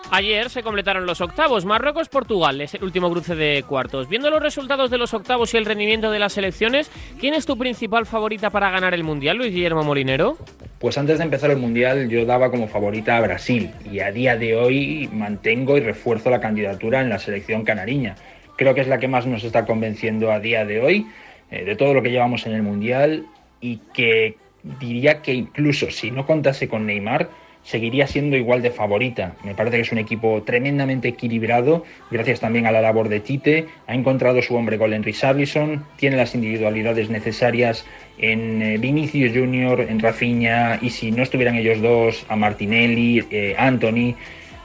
[0.10, 1.66] Ayer se completaron los octavos.
[1.66, 4.08] Marruecos-Portugal es el último cruce de cuartos.
[4.08, 7.58] Viendo los resultados de los octavos y el rendimiento de las selecciones, ¿quién es tu
[7.58, 10.38] principal favorita para ganar el Mundial, Luis Guillermo Molinero?
[10.80, 14.38] Pues antes de empezar el Mundial yo daba como favorita a Brasil y a día
[14.38, 18.16] de hoy mantengo y refuerzo la candidatura en la selección canariña.
[18.56, 21.08] Creo que es la que más nos está convenciendo a día de hoy
[21.52, 23.26] eh, de todo lo que llevamos en el Mundial
[23.62, 24.38] y que
[24.80, 27.30] diría que incluso si no contase con Neymar,
[27.68, 29.36] seguiría siendo igual de favorita.
[29.44, 33.66] Me parece que es un equipo tremendamente equilibrado, gracias también a la labor de Tite.
[33.88, 37.86] Ha encontrado su hombre gol en Richarlison, tiene las individualidades necesarias
[38.18, 43.54] en eh, Vinicius Junior, en Rafinha, y si no estuvieran ellos dos, a Martinelli, eh,
[43.58, 44.16] Anthony.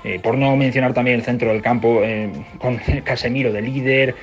[0.05, 2.03] Eh, por no mencionar también el centro del campo
[2.59, 4.15] con Casemiro de líder,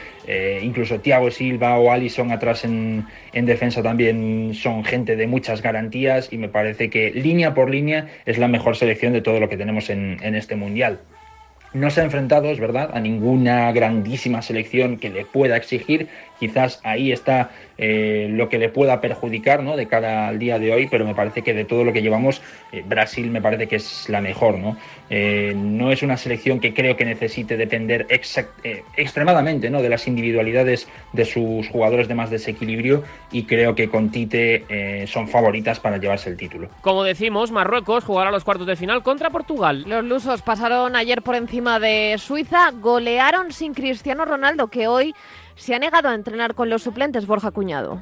[0.61, 6.37] incluso Thiago Silva o Alisson atrás en, defensa también son gente de muchas garantías y
[6.37, 9.89] me parece que línea por línea es la mejor selección de todo lo que tenemos
[9.89, 10.99] en, en este mundial.
[11.71, 16.07] No se ha enfrentado, es verdad, a ninguna grandísima selección que le pueda exigir.
[16.39, 19.75] Quizás ahí está eh, lo que le pueda perjudicar ¿no?
[19.75, 22.41] de cara al día de hoy, pero me parece que de todo lo que llevamos,
[22.71, 24.57] eh, Brasil me parece que es la mejor.
[24.57, 24.77] ¿no?
[25.09, 29.81] Eh, no es una selección que creo que necesite depender extremadamente ¿no?
[29.81, 35.27] de las individualidades de sus jugadores de más desequilibrio y creo que con Tite son
[35.27, 36.69] favoritas para llevarse el título.
[36.81, 39.83] Como decimos, Marruecos jugará los cuartos de final contra Portugal.
[39.87, 45.13] Los lusos pasaron ayer por encima de Suiza, golearon sin Cristiano Ronaldo, que hoy
[45.55, 48.01] se ha negado a entrenar con los suplentes Borja Cuñado.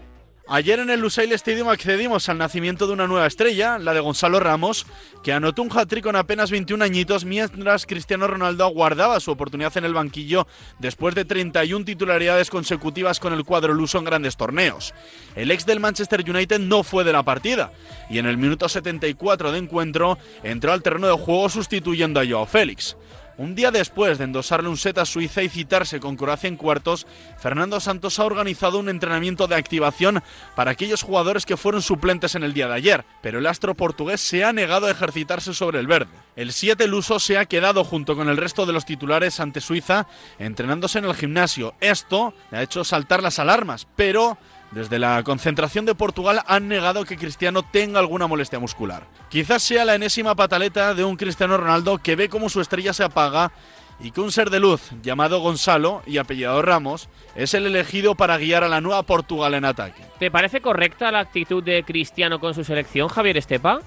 [0.49, 4.39] Ayer en el Lusail Stadium accedimos al nacimiento de una nueva estrella, la de Gonzalo
[4.39, 4.85] Ramos,
[5.21, 9.83] que anotó un hat-trick con apenas 21 añitos mientras Cristiano Ronaldo aguardaba su oportunidad en
[9.83, 10.47] el banquillo
[10.79, 14.93] después de 31 titularidades consecutivas con el cuadro luso en grandes torneos.
[15.35, 17.73] El ex del Manchester United no fue de la partida
[18.09, 22.45] y en el minuto 74 de encuentro entró al terreno de juego sustituyendo a Joao
[22.45, 22.95] Félix.
[23.37, 27.05] Un día después de endosarle un set a Suiza y citarse con Croacia en cuartos,
[27.37, 30.23] Fernando Santos ha organizado un entrenamiento de activación
[30.55, 34.21] para aquellos jugadores que fueron suplentes en el día de ayer, pero el astro portugués
[34.21, 36.09] se ha negado a ejercitarse sobre el verde.
[36.35, 40.07] El 7 luso se ha quedado junto con el resto de los titulares ante Suiza
[40.39, 41.75] entrenándose en el gimnasio.
[41.79, 44.39] Esto le ha hecho saltar las alarmas, pero
[44.71, 49.03] desde la concentración de Portugal han negado que Cristiano tenga alguna molestia muscular.
[49.29, 53.03] Quizás sea la enésima pataleta de un Cristiano Ronaldo que ve cómo su estrella se
[53.03, 53.51] apaga
[53.99, 58.37] y que un ser de luz llamado Gonzalo y apellidado Ramos es el elegido para
[58.37, 60.03] guiar a la nueva Portugal en ataque.
[60.19, 63.79] ¿Te parece correcta la actitud de Cristiano con su selección, Javier Estepa?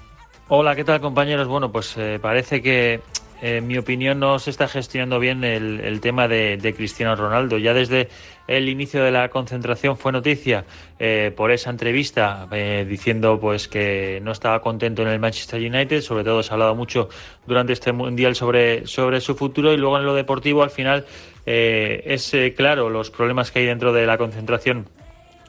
[0.49, 1.47] Hola, ¿qué tal compañeros?
[1.47, 2.95] Bueno, pues eh, parece que
[3.41, 7.15] eh, en mi opinión no se está gestionando bien el, el tema de, de, Cristiano
[7.15, 7.57] Ronaldo.
[7.57, 8.09] Ya desde
[8.57, 10.65] el inicio de la concentración fue noticia
[10.99, 16.01] eh, por esa entrevista eh, diciendo pues que no estaba contento en el Manchester United.
[16.01, 17.09] Sobre todo se ha hablado mucho
[17.45, 21.05] durante este mundial sobre, sobre su futuro y luego en lo deportivo al final
[21.43, 24.85] es claro los problemas que hay dentro de la concentración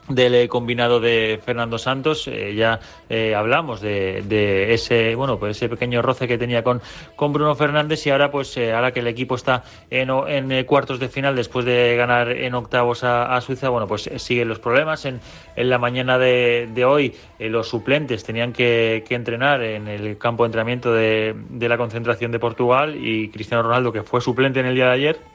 [0.09, 5.55] del eh, combinado de Fernando Santos eh, ya eh, hablamos de, de, ese bueno pues
[5.55, 6.81] ese pequeño roce que tenía con,
[7.15, 11.07] con Bruno Fernández y ahora pues ahora que el equipo está en, en cuartos de
[11.07, 15.21] final después de ganar en octavos a, Suiza bueno pues siguen los problemas en,
[15.55, 20.43] en la mañana de, de hoy los suplentes tenían que, que, entrenar en el campo
[20.43, 24.65] de entrenamiento de, de la concentración de Portugal y Cristiano Ronaldo que fue suplente en
[24.65, 25.33] el día de ayer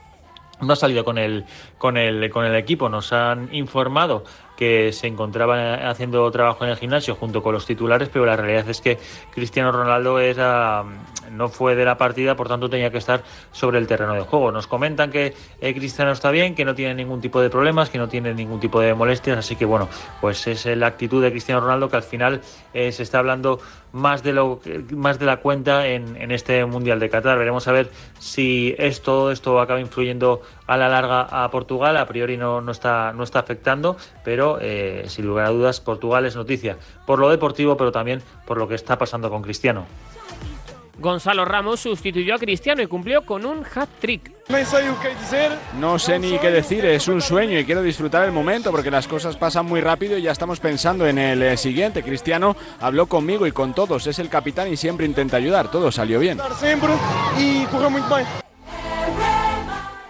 [0.60, 1.44] no ha salido con el,
[1.78, 2.88] con el, con el equipo.
[2.88, 4.24] Nos han informado
[4.58, 8.68] que se encontraban haciendo trabajo en el gimnasio junto con los titulares, pero la realidad
[8.68, 8.98] es que
[9.32, 10.82] Cristiano Ronaldo era,
[11.30, 14.50] no fue de la partida, por tanto tenía que estar sobre el terreno de juego.
[14.50, 17.98] Nos comentan que eh, Cristiano está bien, que no tiene ningún tipo de problemas, que
[17.98, 19.88] no tiene ningún tipo de molestias, así que bueno,
[20.20, 22.40] pues es la actitud de Cristiano Ronaldo que al final
[22.74, 23.60] eh, se está hablando
[23.92, 27.38] más de lo más de la cuenta en, en, este mundial de Qatar.
[27.38, 31.96] Veremos a ver si esto esto acaba influyendo a la larga a Portugal.
[31.96, 36.24] A priori no, no está no está afectando, pero eh, sin lugar a dudas Portugal
[36.24, 39.84] es noticia por lo deportivo, pero también por lo que está pasando con Cristiano.
[40.98, 44.32] Gonzalo Ramos sustituyó a Cristiano y cumplió con un hat-trick.
[45.78, 49.06] No sé ni qué decir, es un sueño y quiero disfrutar el momento porque las
[49.06, 52.02] cosas pasan muy rápido y ya estamos pensando en el eh, siguiente.
[52.02, 56.18] Cristiano habló conmigo y con todos, es el capitán y siempre intenta ayudar, todo salió
[56.18, 56.38] bien.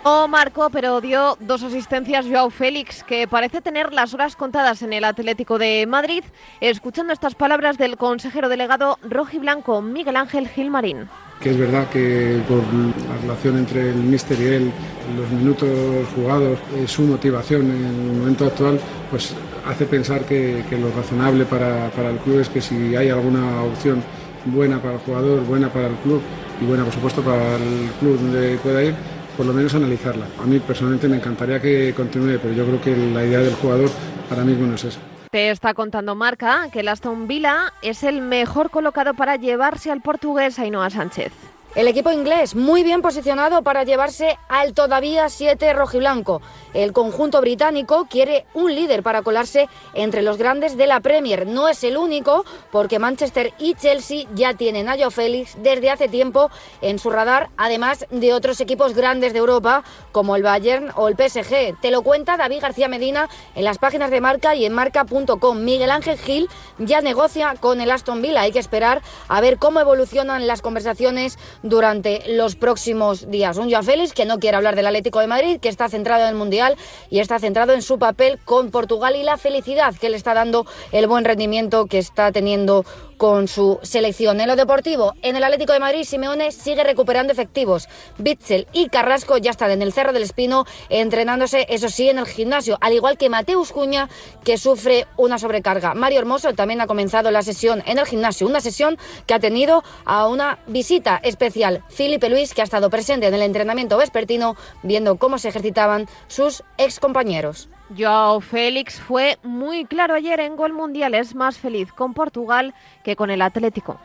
[0.08, 4.94] No marcó, pero dio dos asistencias Joao Félix, que parece tener las horas contadas en
[4.94, 6.24] el Atlético de Madrid,
[6.62, 11.10] escuchando estas palabras del consejero delegado rojiblanco Miguel Ángel Gilmarín.
[11.42, 14.72] Que es verdad que por la relación entre el míster y él,
[15.14, 15.68] los minutos
[16.14, 19.34] jugados, eh, su motivación en el momento actual, pues
[19.66, 23.62] hace pensar que, que lo razonable para, para el club es que si hay alguna
[23.62, 24.02] opción
[24.46, 26.22] buena para el jugador, buena para el club
[26.62, 28.94] y buena por supuesto para el club donde pueda ir,
[29.38, 30.26] por lo menos analizarla.
[30.42, 33.88] A mí personalmente me encantaría que continúe, pero yo creo que la idea del jugador
[34.28, 35.00] ahora mismo no es esa.
[35.30, 40.00] Te está contando Marca que el Aston Villa es el mejor colocado para llevarse al
[40.00, 41.32] portugués Ainhoa Sánchez.
[41.74, 46.40] El equipo inglés muy bien posicionado para llevarse al todavía 7 rojiblanco.
[46.72, 51.46] El conjunto británico quiere un líder para colarse entre los grandes de la Premier.
[51.46, 56.08] No es el único, porque Manchester y Chelsea ya tienen a Joe Félix desde hace
[56.08, 56.50] tiempo
[56.80, 61.16] en su radar, además de otros equipos grandes de Europa como el Bayern o el
[61.16, 61.78] PSG.
[61.80, 65.62] Te lo cuenta David García Medina en las páginas de marca y en marca.com.
[65.62, 68.40] Miguel Ángel Gil ya negocia con el Aston Villa.
[68.40, 73.56] Hay que esperar a ver cómo evolucionan las conversaciones durante los próximos días.
[73.58, 76.30] Un Joao Félix que no quiere hablar del Atlético de Madrid, que está centrado en
[76.30, 76.76] el Mundial
[77.10, 80.66] y está centrado en su papel con Portugal y la felicidad que le está dando
[80.92, 82.84] el buen rendimiento que está teniendo
[83.18, 84.40] con su selección.
[84.40, 87.88] En lo deportivo, en el Atlético de Madrid, Simeone sigue recuperando efectivos.
[88.16, 92.26] Bitzel y Carrasco ya están en el Cerro del Espino entrenándose, eso sí, en el
[92.26, 94.08] gimnasio, al igual que Mateus Cuña,
[94.44, 95.94] que sufre una sobrecarga.
[95.94, 99.82] Mario Hermoso también ha comenzado la sesión en el gimnasio, una sesión que ha tenido
[100.04, 101.84] a una visita especial.
[101.88, 106.62] Felipe Luis, que ha estado presente en el entrenamiento vespertino, viendo cómo se ejercitaban sus
[106.76, 107.68] excompañeros.
[107.96, 113.16] Joao Félix fue muy claro ayer en Gol Mundial, es más feliz con Portugal que
[113.16, 113.98] con el Atlético.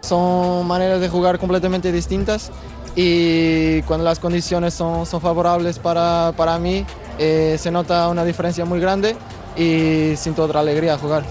[0.00, 2.52] Son maneras de jugar completamente distintas
[2.94, 6.86] y cuando las condiciones son, son favorables para, para mí
[7.18, 9.16] eh, se nota una diferencia muy grande
[9.56, 11.24] y siento otra alegría jugar.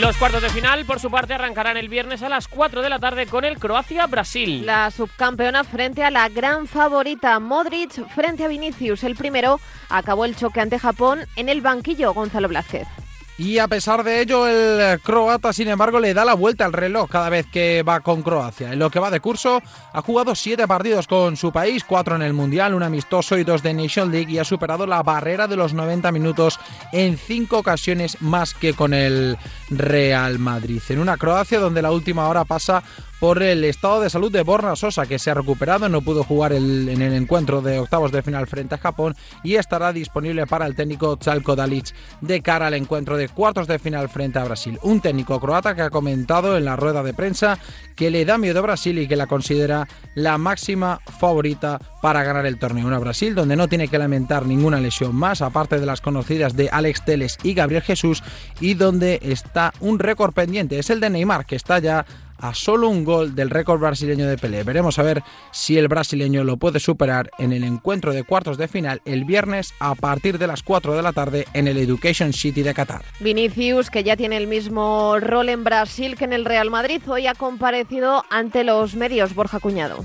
[0.00, 2.98] Los cuartos de final, por su parte, arrancarán el viernes a las 4 de la
[2.98, 4.66] tarde con el Croacia-Brasil.
[4.66, 9.04] La subcampeona frente a la gran favorita Modric frente a Vinicius.
[9.04, 12.88] El primero acabó el choque ante Japón en el banquillo Gonzalo Blázquez.
[13.36, 17.10] Y a pesar de ello, el croata, sin embargo, le da la vuelta al reloj
[17.10, 18.72] cada vez que va con Croacia.
[18.72, 19.60] En lo que va de curso,
[19.92, 23.62] ha jugado siete partidos con su país, cuatro en el Mundial, un amistoso y dos
[23.64, 26.60] de Nation League, y ha superado la barrera de los 90 minutos
[26.92, 29.36] en cinco ocasiones más que con el
[29.68, 30.80] Real Madrid.
[30.88, 32.84] En una Croacia donde la última hora pasa
[33.20, 36.52] por el estado de salud de Borna Sosa, que se ha recuperado, no pudo jugar
[36.52, 40.66] el- en el encuentro de octavos de final frente a Japón y estará disponible para
[40.66, 44.78] el técnico Chalko Dalic de cara al encuentro de cuartos de final frente a Brasil.
[44.82, 47.58] Un técnico croata que ha comentado en la rueda de prensa
[47.96, 52.44] que le da miedo a Brasil y que la considera la máxima favorita para ganar
[52.44, 52.86] el torneo.
[52.86, 56.68] Una Brasil donde no tiene que lamentar ninguna lesión más, aparte de las conocidas de
[56.70, 58.22] Alex Teles y Gabriel Jesús,
[58.60, 60.78] y donde está un récord pendiente.
[60.78, 62.04] Es el de Neymar, que está ya
[62.44, 64.64] a solo un gol del récord brasileño de Pelé.
[64.64, 68.68] Veremos a ver si el brasileño lo puede superar en el encuentro de cuartos de
[68.68, 72.62] final el viernes a partir de las 4 de la tarde en el Education City
[72.62, 73.02] de Qatar.
[73.20, 77.26] Vinicius, que ya tiene el mismo rol en Brasil que en el Real Madrid, hoy
[77.26, 80.04] ha comparecido ante los medios Borja Cuñado.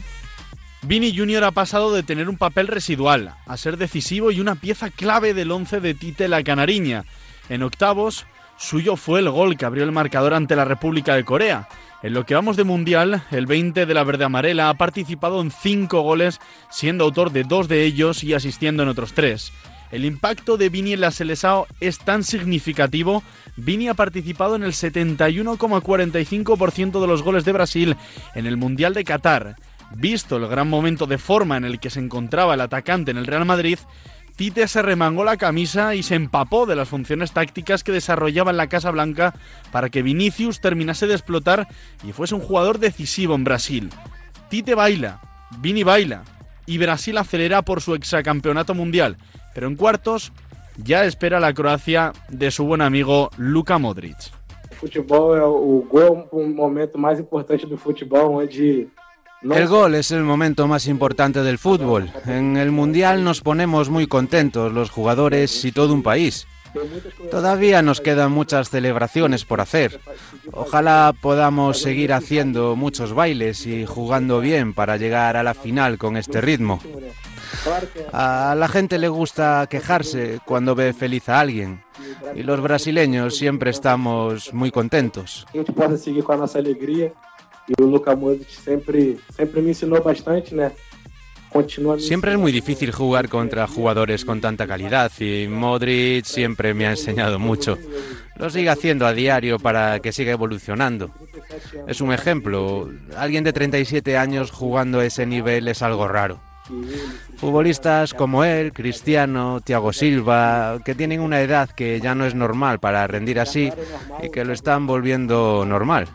[0.84, 1.43] Vini Jr.
[1.43, 5.52] ha pasado de tener un papel residual a ser decisivo y una pieza clave del
[5.52, 7.04] once de Tite la Canariña.
[7.49, 8.25] En octavos,
[8.56, 11.68] suyo fue el gol que abrió el marcador ante la República de Corea.
[12.02, 15.52] En lo que vamos de Mundial, el 20 de la Verde Amarela ha participado en
[15.52, 16.39] cinco goles,
[16.70, 19.52] siendo autor de dos de ellos y asistiendo en otros tres.
[19.91, 23.22] El impacto de Vini en la Selesao es tan significativo.
[23.58, 27.97] Vini ha participado en el 71,45% de los goles de Brasil
[28.34, 29.58] en el Mundial de Qatar.
[29.95, 33.26] Visto el gran momento de forma en el que se encontraba el atacante en el
[33.26, 33.80] Real Madrid,
[34.40, 38.56] Tite se remangó la camisa y se empapó de las funciones tácticas que desarrollaba en
[38.56, 39.34] la Casa Blanca
[39.70, 41.68] para que Vinicius terminase de explotar
[42.08, 43.90] y fuese un jugador decisivo en Brasil.
[44.48, 45.20] Tite baila,
[45.60, 46.24] Vini baila
[46.66, 49.18] y Brasil acelera por su exacampeonato mundial,
[49.54, 50.32] pero en cuartos
[50.78, 54.32] ya espera la Croacia de su buen amigo Luka Modric.
[54.82, 58.42] o gol é um momento mais importante do futebol
[59.42, 62.12] El gol es el momento más importante del fútbol.
[62.26, 66.46] En el Mundial nos ponemos muy contentos los jugadores y todo un país.
[67.32, 70.00] Todavía nos quedan muchas celebraciones por hacer.
[70.52, 76.18] Ojalá podamos seguir haciendo muchos bailes y jugando bien para llegar a la final con
[76.18, 76.80] este ritmo.
[78.14, 81.84] A la gente le gusta quejarse cuando ve feliz a alguien
[82.36, 85.46] y los brasileños siempre estamos muy contentos.
[85.50, 87.14] a gente possa seguir com a nossa alegria.
[87.70, 90.72] E o Luka Modric sempre, sempre me ensinou bastante, né?
[91.51, 96.86] Continua Siempre es muy difícil jugar contra jugadores con tanta calidad y Modric siempre me
[96.86, 97.78] ha enseñado mucho.
[98.38, 101.11] Lo sigue haciendo a diario para que siga evolucionando.
[101.88, 102.89] Es un ejemplo.
[103.17, 106.39] Alguien de 37 años jugando a ese nivel es algo raro.
[107.38, 112.80] Futbolistas como él, Cristiano, Thiago Silva, que tienen una edad que ya no es normal
[112.80, 113.72] para rendir así
[114.22, 116.07] y que lo están volviendo normal.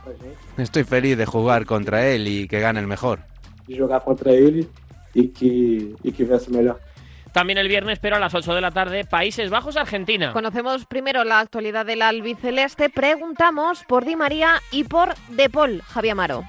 [0.57, 3.21] Estoy feliz de jugar contra él y que gane el mejor.
[3.67, 4.69] de jogar contra ele
[5.15, 6.81] e que, e que melhor.
[7.33, 10.33] También el viernes, pero a las 8 de la tarde, Países Bajos-Argentina.
[10.33, 12.91] Conocemos primero la actualidad del albiceleste.
[12.91, 16.45] Preguntamos por Di María y por De Paul, Javier Amaro.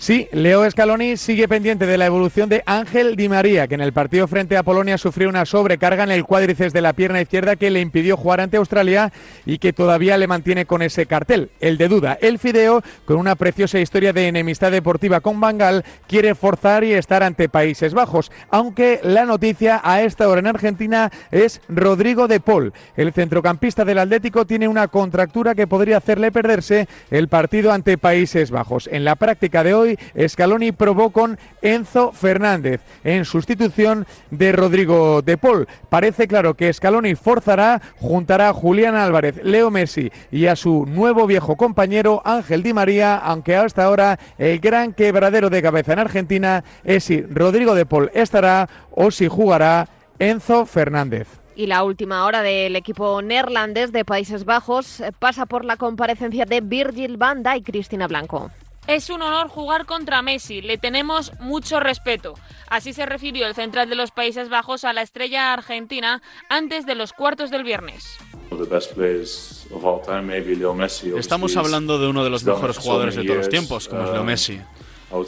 [0.00, 3.92] Sí, Leo Scaloni sigue pendiente de la evolución de Ángel Di María, que en el
[3.92, 7.68] partido frente a Polonia sufrió una sobrecarga en el cuádriceps de la pierna izquierda que
[7.68, 9.12] le impidió jugar ante Australia
[9.44, 12.16] y que todavía le mantiene con ese cartel, el de duda.
[12.20, 17.24] El Fideo, con una preciosa historia de enemistad deportiva con Bangal, quiere forzar y estar
[17.24, 22.72] ante Países Bajos, aunque la noticia a esta hora en Argentina es Rodrigo de Paul.
[22.96, 28.52] El centrocampista del Atlético tiene una contractura que podría hacerle perderse el partido ante Países
[28.52, 28.88] Bajos.
[28.92, 29.87] En la práctica de hoy,
[30.26, 35.68] Scaloni probó con Enzo Fernández en sustitución de Rodrigo de Paul.
[35.88, 41.26] Parece claro que Scaloni forzará, juntará a Julián Álvarez, Leo Messi y a su nuevo
[41.26, 46.64] viejo compañero Ángel Di María, aunque hasta ahora el gran quebradero de cabeza en Argentina
[46.84, 51.28] es si Rodrigo de Paul estará o si jugará Enzo Fernández.
[51.54, 56.60] Y la última hora del equipo neerlandés de Países Bajos pasa por la comparecencia de
[56.60, 58.50] Virgil van Dijk y Cristina Blanco.
[58.88, 62.32] Es un honor jugar contra Messi, le tenemos mucho respeto.
[62.68, 66.94] Así se refirió el central de los Países Bajos a la estrella argentina antes de
[66.94, 68.16] los cuartos del viernes.
[71.18, 74.24] Estamos hablando de uno de los mejores jugadores de todos los tiempos, como es Leo
[74.24, 74.58] Messi.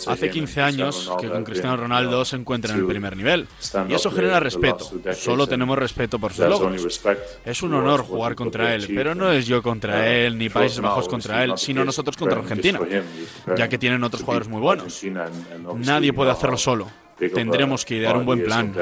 [0.07, 3.49] Hace 15 años que con Cristiano Ronaldo se encuentra en el primer nivel.
[3.89, 4.91] Y eso genera respeto.
[5.15, 7.01] Solo tenemos respeto por sus logros.
[7.45, 11.09] Es un honor jugar contra él, pero no es yo contra él, ni Países Bajos
[11.09, 12.81] contra él, sino nosotros contra Argentina,
[13.57, 15.03] ya que tienen otros jugadores muy buenos.
[15.77, 16.89] Nadie puede hacerlo solo.
[17.35, 18.75] Tendremos que idear un buen plan.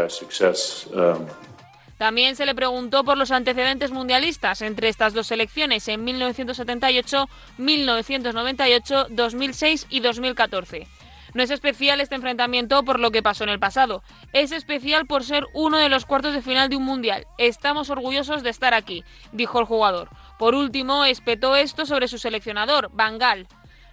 [1.99, 7.28] También se le preguntó por los antecedentes mundialistas entre estas dos selecciones en 1978,
[7.59, 10.86] 1998, 2006 y 2014.
[11.34, 15.24] No es especial este enfrentamiento por lo que pasó en el pasado, es especial por
[15.24, 17.26] ser uno de los cuartos de final de un mundial.
[17.36, 20.09] Estamos orgullosos de estar aquí, dijo el jugador.
[20.38, 23.46] Por último, espetó esto sobre su seleccionador, Bangal.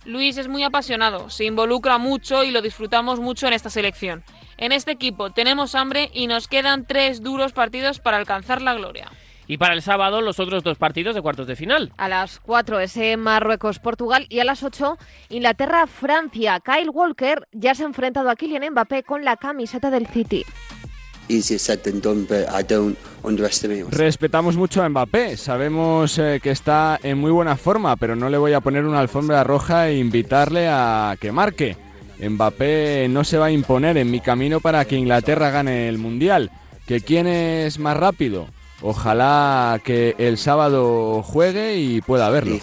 [0.05, 4.23] Luis es muy apasionado, se involucra mucho y lo disfrutamos mucho en esta selección.
[4.57, 9.11] En este equipo tenemos hambre y nos quedan tres duros partidos para alcanzar la gloria.
[9.47, 11.93] Y para el sábado los otros dos partidos de cuartos de final.
[11.97, 14.97] A las 4 ese Marruecos-Portugal y a las 8
[15.29, 16.59] Inglaterra-Francia.
[16.61, 20.45] Kyle Walker ya se ha enfrentado a Kylian Mbappé con la camiseta del City.
[23.89, 28.37] Respetamos mucho a Mbappé, sabemos eh, que está en muy buena forma, pero no le
[28.37, 31.77] voy a poner una alfombra roja e invitarle a que marque.
[32.19, 36.51] Mbappé no se va a imponer en mi camino para que Inglaterra gane el Mundial.
[36.87, 38.47] ¿Que quién es más rápido?
[38.81, 42.57] Ojalá que el sábado juegue y pueda verlo.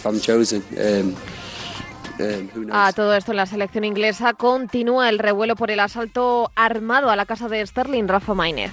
[2.71, 7.15] A todo esto, en la selección inglesa continúa el revuelo por el asalto armado a
[7.15, 8.71] la casa de Sterling Rafa Maínez.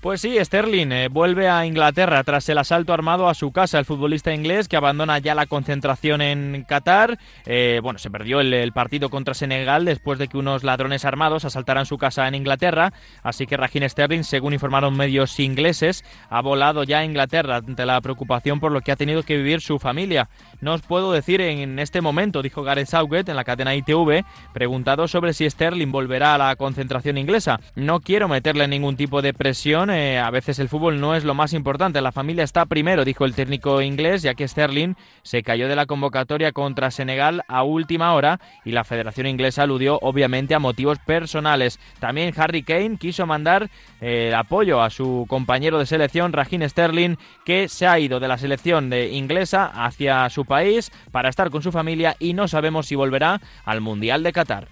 [0.00, 3.80] Pues sí, Sterling eh, vuelve a Inglaterra tras el asalto armado a su casa.
[3.80, 7.18] El futbolista inglés que abandona ya la concentración en Qatar.
[7.46, 11.84] Eh, bueno, se perdió el, partido contra Senegal después de que unos ladrones armados asaltaran
[11.84, 12.92] su casa en Inglaterra.
[13.24, 18.00] Así que Raheem Sterling, según informaron medios ingleses, ha volado ya a Inglaterra ante la
[18.00, 20.28] preocupación por lo que ha tenido que vivir su familia.
[20.60, 25.08] No os puedo decir en este momento, dijo Gareth Southgate en la cadena ITV, preguntado
[25.08, 27.60] sobre si Sterling volverá a la concentración inglesa.
[27.74, 31.34] No quiero meterle ningún tipo de presión eh, a veces el fútbol no es lo
[31.34, 32.00] más importante.
[32.00, 35.86] La familia está primero, dijo el técnico inglés, ya que Sterling se cayó de la
[35.86, 41.78] convocatoria contra Senegal a última hora y la Federación Inglesa aludió obviamente a motivos personales.
[41.98, 47.68] También Harry Kane quiso mandar eh, apoyo a su compañero de selección, Raheem Sterling, que
[47.68, 51.70] se ha ido de la selección de inglesa hacia su país para estar con su
[51.70, 54.68] familia y no sabemos si volverá al Mundial de Qatar.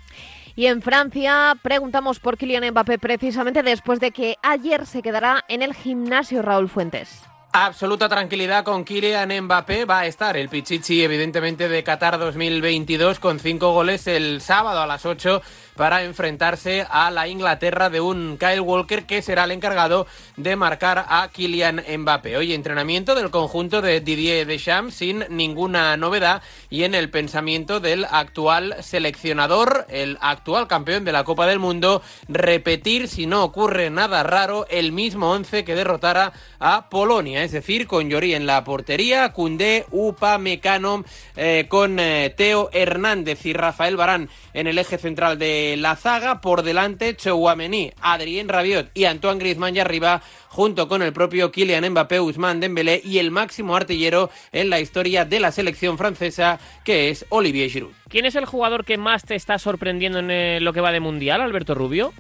[0.56, 5.62] Y en Francia preguntamos por Kylian Mbappé precisamente después de que ayer se quedará en
[5.62, 7.22] el gimnasio Raúl Fuentes.
[7.59, 9.86] Absoluta tranquilidad con Kylian Mbappé.
[9.86, 14.86] Va a estar el Pichichi, evidentemente, de Qatar 2022 con cinco goles el sábado a
[14.86, 15.40] las 8
[15.74, 21.07] para enfrentarse a la Inglaterra de un Kyle Walker que será el encargado de marcar
[21.09, 22.36] a Kylian Mbappé.
[22.36, 28.04] Hoy entrenamiento del conjunto de Didier Deschamps sin ninguna novedad y en el pensamiento del
[28.11, 34.22] actual seleccionador, el actual campeón de la Copa del Mundo, repetir si no ocurre nada
[34.22, 39.32] raro el mismo once que derrotara a Polonia, es decir, con Llori en la portería,
[39.32, 41.05] Cundé, Upa, Mecano,
[41.36, 46.40] eh, con eh, Teo Hernández y Rafael Barán en el eje central de la zaga,
[46.40, 51.88] por delante Chouameni, Adrien Rabiot y Antoine Griezmann y arriba junto con el propio Kylian
[51.90, 57.11] Mbappé, Ousmane Dembélé y el máximo artillero en la historia de la selección francesa que
[57.11, 57.92] es Olivier Giroud.
[58.09, 61.01] ¿Quién es el jugador que más te está sorprendiendo en eh, lo que va de
[61.01, 62.12] mundial, Alberto Rubio?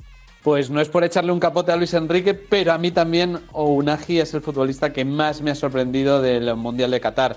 [0.46, 4.20] Pues no es por echarle un capote a Luis Enrique, pero a mí también Ounahi
[4.20, 7.36] es el futbolista que más me ha sorprendido del Mundial de Qatar.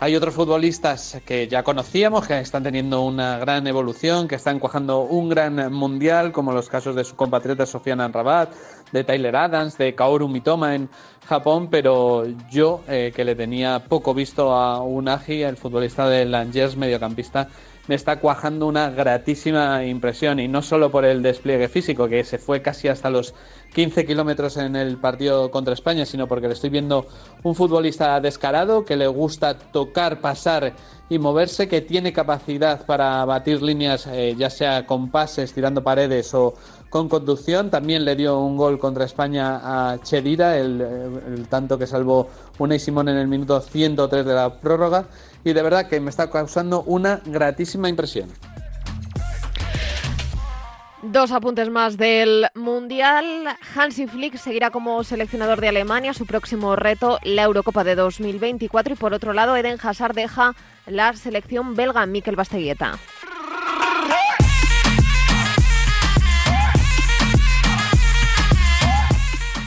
[0.00, 5.02] Hay otros futbolistas que ya conocíamos, que están teniendo una gran evolución, que están cuajando
[5.02, 8.52] un gran mundial, como los casos de su compatriota Sofiana Rabat,
[8.90, 10.88] de Tyler Adams, de Kaoru Mitoma en
[11.28, 16.76] Japón, pero yo, eh, que le tenía poco visto a Unagi, el futbolista de Langers,
[16.76, 17.48] mediocampista,
[17.88, 22.38] me está cuajando una gratísima impresión y no solo por el despliegue físico, que se
[22.38, 23.34] fue casi hasta los
[23.74, 27.06] 15 kilómetros en el partido contra España, sino porque le estoy viendo
[27.42, 30.74] un futbolista descarado que le gusta tocar, pasar
[31.08, 36.34] y moverse, que tiene capacidad para batir líneas, eh, ya sea con pases, tirando paredes
[36.34, 36.54] o
[36.90, 37.70] con conducción.
[37.70, 39.60] También le dio un gol contra España
[39.92, 42.28] a Chedira, el, el tanto que salvó
[42.58, 45.06] Unai Simón en el minuto 103 de la prórroga.
[45.48, 48.28] Y de verdad que me está causando una gratísima impresión.
[51.00, 53.56] Dos apuntes más del Mundial.
[53.74, 56.12] Hansi Flick seguirá como seleccionador de Alemania.
[56.12, 58.92] Su próximo reto, la Eurocopa de 2024.
[58.92, 60.54] Y por otro lado, Eden Hazard deja
[60.86, 62.98] la selección belga, Mikel Basteguieta.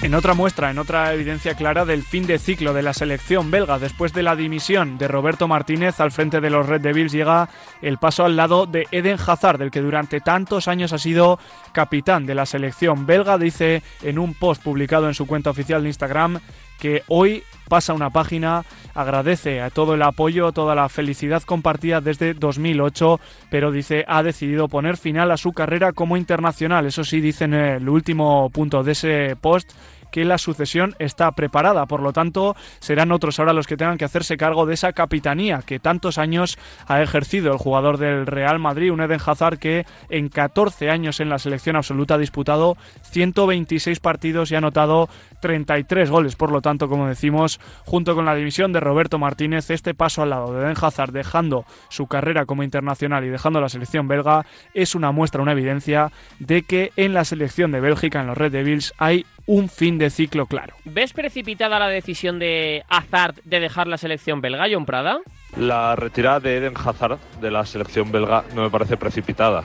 [0.02, 3.78] En otra muestra, en otra evidencia clara del fin de ciclo de la selección belga,
[3.78, 7.50] después de la dimisión de Roberto Martínez al frente de los Red Devils, llega
[7.84, 11.38] el paso al lado de Eden Hazard, del que durante tantos años ha sido
[11.72, 13.38] capitán de la selección belga.
[13.38, 16.40] Dice en un post publicado en su cuenta oficial de Instagram
[16.82, 18.64] que hoy pasa una página,
[18.96, 23.20] agradece a todo el apoyo, toda la felicidad compartida desde 2008,
[23.52, 26.88] pero dice ha decidido poner final a su carrera como internacional.
[26.88, 29.72] Eso sí, dice en el último punto de ese post
[30.12, 31.86] que la sucesión está preparada.
[31.86, 35.62] Por lo tanto, serán otros ahora los que tengan que hacerse cargo de esa capitanía
[35.66, 36.58] que tantos años
[36.88, 41.30] ha ejercido el jugador del Real Madrid, un Eden Hazard que en 14 años en
[41.30, 45.10] la selección absoluta ha disputado 126 partidos y ha anotado
[45.42, 46.36] 33 goles.
[46.36, 50.30] Por lo tanto, como decimos, junto con la división de Roberto Martínez, este paso al
[50.30, 54.96] lado de Eden Hazard dejando su carrera como internacional y dejando la selección belga es
[54.96, 58.94] una muestra, una evidencia de que en la selección de Bélgica, en los Red Devils,
[58.98, 60.76] hay un fin de ciclo claro.
[60.86, 65.20] ¿Ves precipitada la decisión de Hazard de dejar la selección belga, John Prada?
[65.58, 69.64] La retirada de Eden Hazard de la selección belga no me parece precipitada.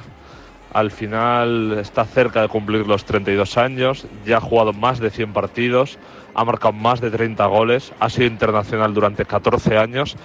[0.72, 5.32] Al final está cerca de cumplir los 32 años, ya ha jugado más de 100
[5.32, 5.98] partidos,
[6.34, 10.16] ha marcado más de 30 goles, ha sido internacional durante 14 años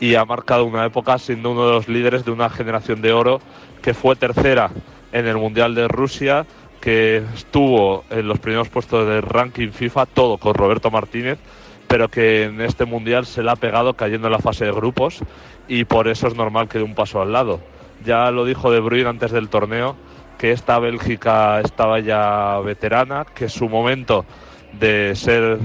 [0.00, 3.40] y ha marcado una época siendo uno de los líderes de una generación de oro
[3.82, 4.70] que fue tercera
[5.12, 6.46] en el Mundial de Rusia,
[6.82, 11.38] que estuvo en los primeros puestos del ranking FIFA, todo con Roberto Martínez,
[11.86, 15.20] pero que en este Mundial se le ha pegado cayendo en la fase de grupos
[15.68, 17.60] y por eso es normal que dé un paso al lado.
[18.04, 19.94] Ya lo dijo De Bruyne antes del torneo,
[20.38, 24.24] que esta Bélgica estaba ya veterana, que su momento
[24.72, 25.60] de ser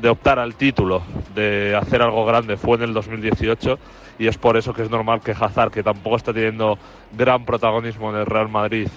[0.00, 1.02] de optar al título,
[1.34, 3.78] de hacer algo grande, fue en el 2018
[4.18, 6.78] y es por eso que es normal que Hazard, que tampoco está teniendo
[7.12, 8.88] gran protagonismo en el Real Madrid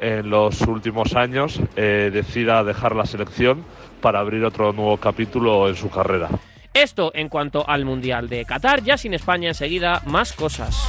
[0.00, 3.64] en los últimos años, eh, decida dejar la selección
[4.00, 6.28] para abrir otro nuevo capítulo en su carrera.
[6.72, 10.88] Esto en cuanto al Mundial de Qatar, ya sin España enseguida, más cosas.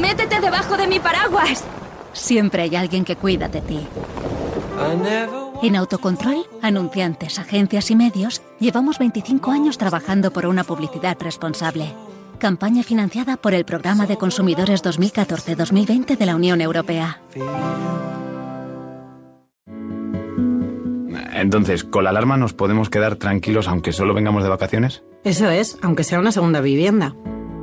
[0.00, 1.64] ¡Métete debajo de mi paraguas!
[2.12, 3.86] Siempre hay alguien que cuida de ti.
[5.62, 11.94] En Autocontrol, anunciantes, agencias y medios, llevamos 25 años trabajando por una publicidad responsable.
[12.38, 17.20] Campaña financiada por el Programa de Consumidores 2014-2020 de la Unión Europea.
[21.34, 25.02] Entonces, ¿con la alarma nos podemos quedar tranquilos aunque solo vengamos de vacaciones?
[25.24, 27.14] Eso es, aunque sea una segunda vivienda.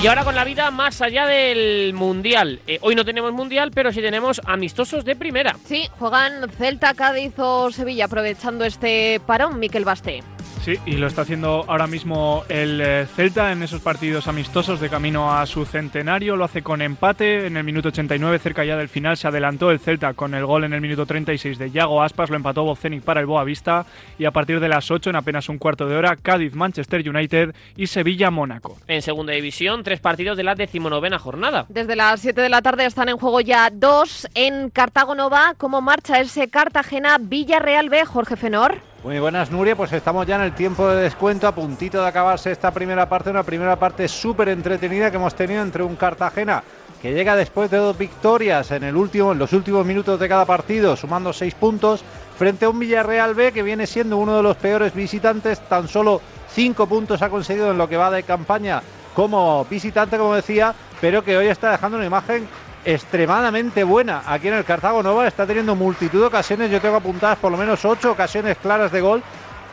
[0.00, 2.60] Y ahora con la vida más allá del Mundial.
[2.68, 5.56] Eh, hoy no tenemos Mundial, pero sí tenemos amistosos de primera.
[5.64, 10.22] Sí, juegan Celta, Cádiz o Sevilla aprovechando este parón, Miquel Basté.
[10.68, 14.90] Sí, y lo está haciendo ahora mismo el eh, Celta en esos partidos amistosos de
[14.90, 16.36] camino a su centenario.
[16.36, 19.16] Lo hace con empate en el minuto 89, cerca ya del final.
[19.16, 22.28] Se adelantó el Celta con el gol en el minuto 36 de Yago Aspas.
[22.28, 23.86] Lo empató Bocenic para el Boavista.
[24.18, 27.54] Y a partir de las 8, en apenas un cuarto de hora, Cádiz, Manchester United
[27.74, 28.76] y Sevilla, Mónaco.
[28.88, 31.64] En segunda división, tres partidos de la decimonovena jornada.
[31.70, 35.54] Desde las 7 de la tarde están en juego ya dos en Cartago Nova.
[35.56, 38.82] ¿Cómo marcha ese Cartagena Villarreal B, Jorge Fenor?
[39.04, 39.76] Muy buenas, Nuria.
[39.76, 43.30] Pues estamos ya en el tiempo de descuento, a puntito de acabarse esta primera parte,
[43.30, 46.64] una primera parte súper entretenida que hemos tenido entre un Cartagena
[47.00, 50.44] que llega después de dos victorias en, el último, en los últimos minutos de cada
[50.44, 52.02] partido, sumando seis puntos,
[52.36, 56.20] frente a un Villarreal B que viene siendo uno de los peores visitantes, tan solo
[56.50, 58.82] cinco puntos ha conseguido en lo que va de campaña
[59.14, 62.48] como visitante, como decía, pero que hoy está dejando una imagen
[62.84, 65.26] extremadamente buena aquí en el Cartago Nova.
[65.26, 69.00] Está teniendo multitud de ocasiones, yo tengo apuntadas por lo menos ocho ocasiones claras de
[69.00, 69.22] gol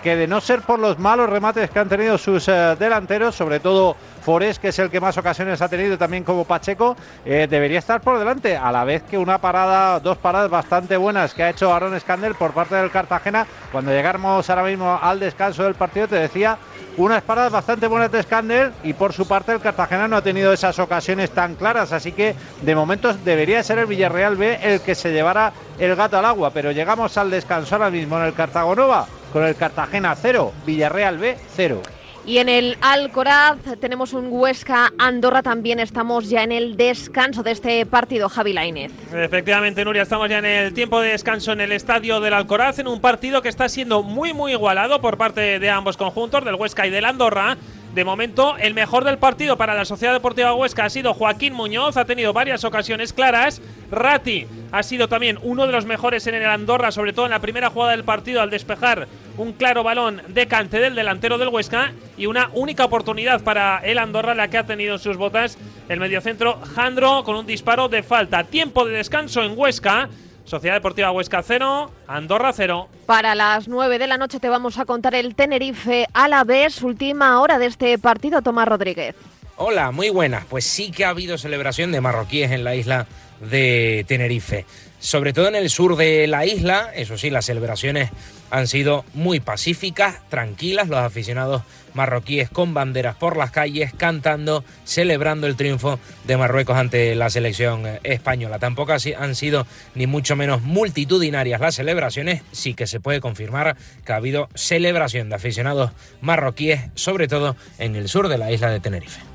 [0.05, 3.59] que de no ser por los malos remates que han tenido sus eh, delanteros, sobre
[3.59, 6.95] todo Forés, que es el que más ocasiones ha tenido, también como Pacheco,
[7.25, 11.33] eh, debería estar por delante, a la vez que una parada, dos paradas bastante buenas
[11.33, 13.47] que ha hecho Aaron Escandel por parte del Cartagena.
[13.71, 16.59] Cuando llegáramos ahora mismo al descanso del partido, te decía
[16.97, 20.53] unas paradas bastante buenas de Escandel y por su parte el Cartagena no ha tenido
[20.53, 24.93] esas ocasiones tan claras, así que de momento debería ser el Villarreal B el que
[24.93, 29.07] se llevara el gato al agua, pero llegamos al descanso ahora mismo en el Cartagonova
[29.35, 31.81] con el Cartagena 0, Villarreal B 0.
[32.25, 35.43] Y en el Alcoraz tenemos un Huesca Andorra.
[35.43, 38.93] También estamos ya en el descanso de este partido, Javi Lainez.
[39.13, 42.87] Efectivamente, Nuria, estamos ya en el tiempo de descanso en el estadio del Alcoraz, en
[42.87, 46.87] un partido que está siendo muy, muy igualado por parte de ambos conjuntos, del Huesca
[46.87, 47.57] y del Andorra.
[47.95, 51.95] De momento, el mejor del partido para la Sociedad Deportiva Huesca ha sido Joaquín Muñoz,
[51.95, 53.61] ha tenido varias ocasiones claras.
[53.89, 57.39] Rati ha sido también uno de los mejores en el Andorra, sobre todo en la
[57.39, 61.93] primera jugada del partido al despejar un claro balón de cante del delantero del Huesca
[62.17, 66.01] y una única oportunidad para el Andorra la que ha tenido en sus botas el
[66.01, 68.43] mediocentro Jandro con un disparo de falta.
[68.43, 70.09] Tiempo de descanso en Huesca.
[70.45, 72.87] Sociedad Deportiva Huesca 0, Andorra 0.
[73.07, 76.83] Para las 9 de la noche te vamos a contar el Tenerife a la vez,
[76.83, 79.15] última hora de este partido, Tomás Rodríguez.
[79.57, 80.45] Hola, muy buenas.
[80.45, 83.07] Pues sí que ha habido celebración de marroquíes en la isla
[83.39, 84.65] de Tenerife.
[84.99, 88.11] Sobre todo en el sur de la isla, eso sí, las celebraciones
[88.49, 95.47] han sido muy pacíficas, tranquilas, los aficionados marroquíes con banderas por las calles, cantando, celebrando
[95.47, 98.59] el triunfo de Marruecos ante la selección española.
[98.59, 99.65] Tampoco han sido
[99.95, 105.29] ni mucho menos multitudinarias las celebraciones, sí que se puede confirmar que ha habido celebración
[105.29, 105.91] de aficionados
[106.21, 109.34] marroquíes, sobre todo en el sur de la isla de Tenerife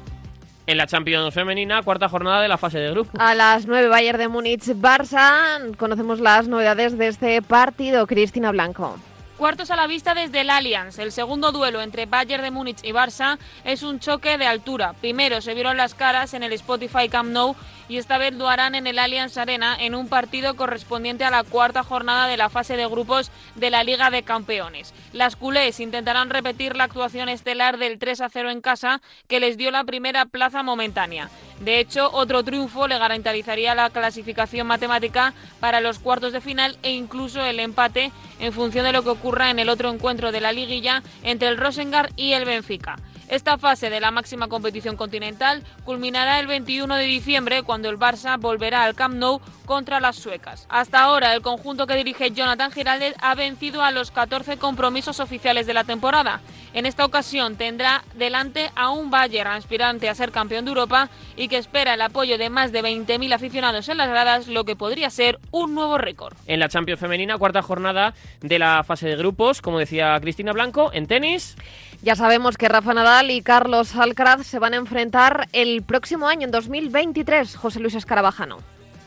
[0.70, 3.10] en la Champions femenina, cuarta jornada de la fase de grupo.
[3.18, 5.74] A las 9 Bayern de Múnich, Barça.
[5.76, 8.06] Conocemos las novedades de este partido.
[8.06, 8.96] Cristina Blanco.
[9.40, 10.98] Cuartos a la vista desde el Allianz.
[10.98, 14.92] El segundo duelo entre Bayern de Múnich y Barça es un choque de altura.
[15.00, 17.56] Primero se vieron las caras en el Spotify Camp Nou
[17.88, 21.42] y esta vez lo harán en el Allianz Arena en un partido correspondiente a la
[21.42, 24.92] cuarta jornada de la fase de grupos de la Liga de Campeones.
[25.14, 29.56] Las culés intentarán repetir la actuación estelar del 3 a 0 en casa que les
[29.56, 31.30] dio la primera plaza momentánea.
[31.60, 36.92] De hecho, otro triunfo le garantizaría la clasificación matemática para los cuartos de final e
[36.92, 40.50] incluso el empate en función de lo que ocurra en el otro encuentro de la
[40.50, 42.96] liguilla entre el Rosengard y el Benfica.
[43.30, 48.36] Esta fase de la máxima competición continental culminará el 21 de diciembre cuando el Barça
[48.40, 50.66] volverá al Camp Nou contra las suecas.
[50.68, 55.68] Hasta ahora, el conjunto que dirige Jonathan Giraldez ha vencido a los 14 compromisos oficiales
[55.68, 56.40] de la temporada.
[56.74, 61.46] En esta ocasión tendrá delante a un Bayern aspirante a ser campeón de Europa y
[61.46, 65.08] que espera el apoyo de más de 20.000 aficionados en las gradas, lo que podría
[65.10, 66.36] ser un nuevo récord.
[66.46, 70.90] En la Champions femenina, cuarta jornada de la fase de grupos, como decía Cristina Blanco,
[70.92, 71.56] en tenis.
[72.02, 76.46] Ya sabemos que Rafa Nadal y Carlos Alcaraz se van a enfrentar el próximo año,
[76.46, 78.56] en 2023, José Luis Escarabajano.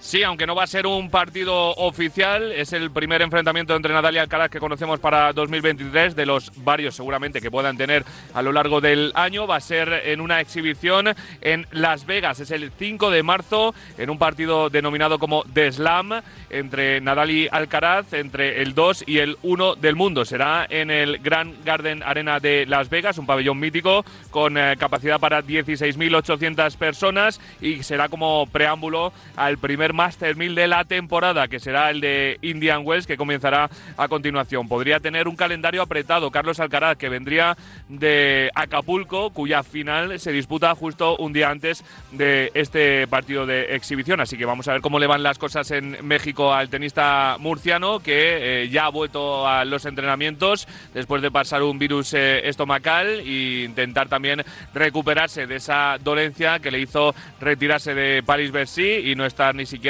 [0.03, 4.15] Sí, aunque no va a ser un partido oficial, es el primer enfrentamiento entre Nadal
[4.15, 8.51] y Alcaraz que conocemos para 2023, de los varios seguramente que puedan tener a lo
[8.51, 9.47] largo del año.
[9.47, 14.09] Va a ser en una exhibición en Las Vegas, es el 5 de marzo, en
[14.09, 19.37] un partido denominado como The Slam, entre Nadal y Alcaraz, entre el 2 y el
[19.41, 20.25] 1 del mundo.
[20.25, 25.21] Será en el Grand Garden Arena de Las Vegas, un pabellón mítico con eh, capacidad
[25.21, 31.59] para 16.800 personas y será como preámbulo al primer Master 1000 de la temporada, que
[31.59, 34.67] será el de Indian Wells, que comenzará a continuación.
[34.67, 36.31] Podría tener un calendario apretado.
[36.31, 37.55] Carlos Alcaraz, que vendría
[37.87, 44.19] de Acapulco, cuya final se disputa justo un día antes de este partido de exhibición.
[44.19, 47.99] Así que vamos a ver cómo le van las cosas en México al tenista murciano,
[47.99, 53.19] que eh, ya ha vuelto a los entrenamientos después de pasar un virus eh, estomacal
[53.19, 59.25] e intentar también recuperarse de esa dolencia que le hizo retirarse de París-Bercy y no
[59.25, 59.82] estar ni siquiera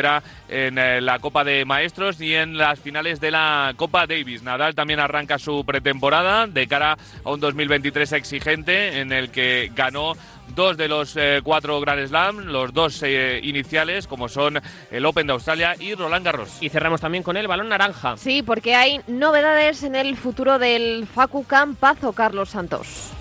[0.50, 4.41] en eh, la Copa de Maestros ni en las finales de la Copa Davis.
[4.41, 10.14] Nadal también arranca su pretemporada de cara a un 2023 exigente en el que ganó
[10.56, 14.60] dos de los eh, cuatro Grand Slam, los dos eh, iniciales, como son
[14.91, 16.58] el Open de Australia y Roland Garros.
[16.62, 18.18] Y cerramos también con el balón naranja.
[18.18, 23.14] Sí, porque hay novedades en el futuro del Facu Campazo, Carlos Santos.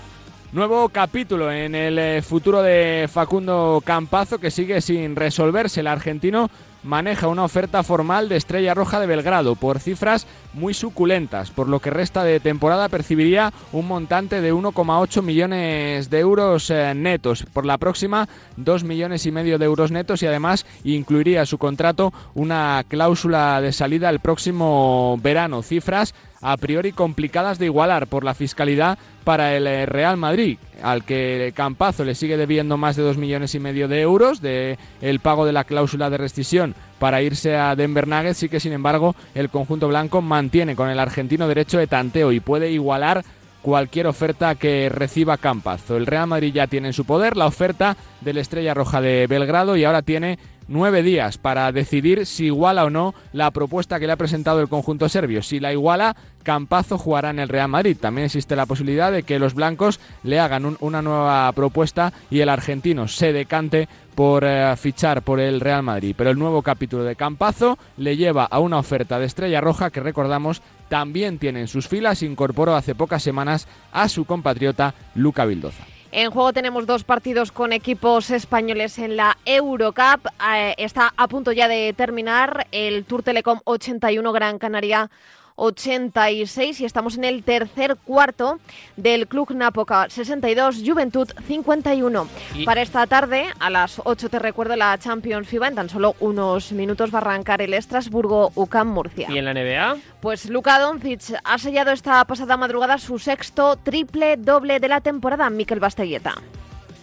[0.53, 5.79] Nuevo capítulo en el eh, futuro de Facundo Campazo que sigue sin resolverse.
[5.79, 6.47] El argentino
[6.83, 11.49] maneja una oferta formal de Estrella Roja de Belgrado por cifras muy suculentas.
[11.49, 16.93] Por lo que resta de temporada percibiría un montante de 1,8 millones de euros eh,
[16.95, 17.47] netos.
[17.51, 22.13] Por la próxima, 2 millones y medio de euros netos y además incluiría su contrato
[22.35, 25.63] una cláusula de salida el próximo verano.
[25.63, 26.13] Cifras
[26.43, 31.53] a priori complicadas de igualar por la fiscalidad para el eh, Real Madrid, al que
[31.55, 35.45] Campazo le sigue debiendo más de dos millones y medio de euros de el pago
[35.45, 39.49] de la cláusula de rescisión para irse a Denver Nuggets, sí que sin embargo el
[39.49, 43.23] conjunto blanco mantiene con el argentino derecho de tanteo y puede igualar
[43.63, 45.97] cualquier oferta que reciba Campazo.
[45.97, 49.75] El Real Madrid ya tiene en su poder la oferta del Estrella Roja de Belgrado
[49.77, 50.37] y ahora tiene
[50.67, 54.69] nueve días para decidir si iguala o no la propuesta que le ha presentado el
[54.69, 55.41] conjunto serbio.
[55.41, 57.97] Si la iguala, Campazo jugará en el Real Madrid.
[57.99, 62.49] También existe la posibilidad de que los blancos le hagan una nueva propuesta y el
[62.49, 66.13] argentino se decante por eh, fichar por el Real Madrid.
[66.17, 70.01] Pero el nuevo capítulo de Campazo le lleva a una oferta de Estrella Roja que
[70.01, 75.92] recordamos también tiene en sus filas, incorporó hace pocas semanas a su compatriota Luca Vildoza.
[76.15, 80.27] En juego tenemos dos partidos con equipos españoles en la Eurocup.
[80.47, 85.09] Eh, está a punto ya de terminar el Tour Telecom 81 Gran Canaria
[85.55, 88.59] 86 y estamos en el tercer cuarto
[88.97, 92.27] del Club Napoca 62, Juventud 51.
[92.65, 96.71] Para esta tarde, a las 8 te recuerdo la Champions FIBA, en tan solo unos
[96.71, 99.27] minutos va a arrancar el Estrasburgo UCAM Murcia.
[99.29, 99.97] ¿Y en la NBA?
[100.21, 105.49] Pues Luka Doncic ha sellado esta pasada madrugada su sexto triple doble de la temporada,
[105.49, 106.35] Mikel Bastelleta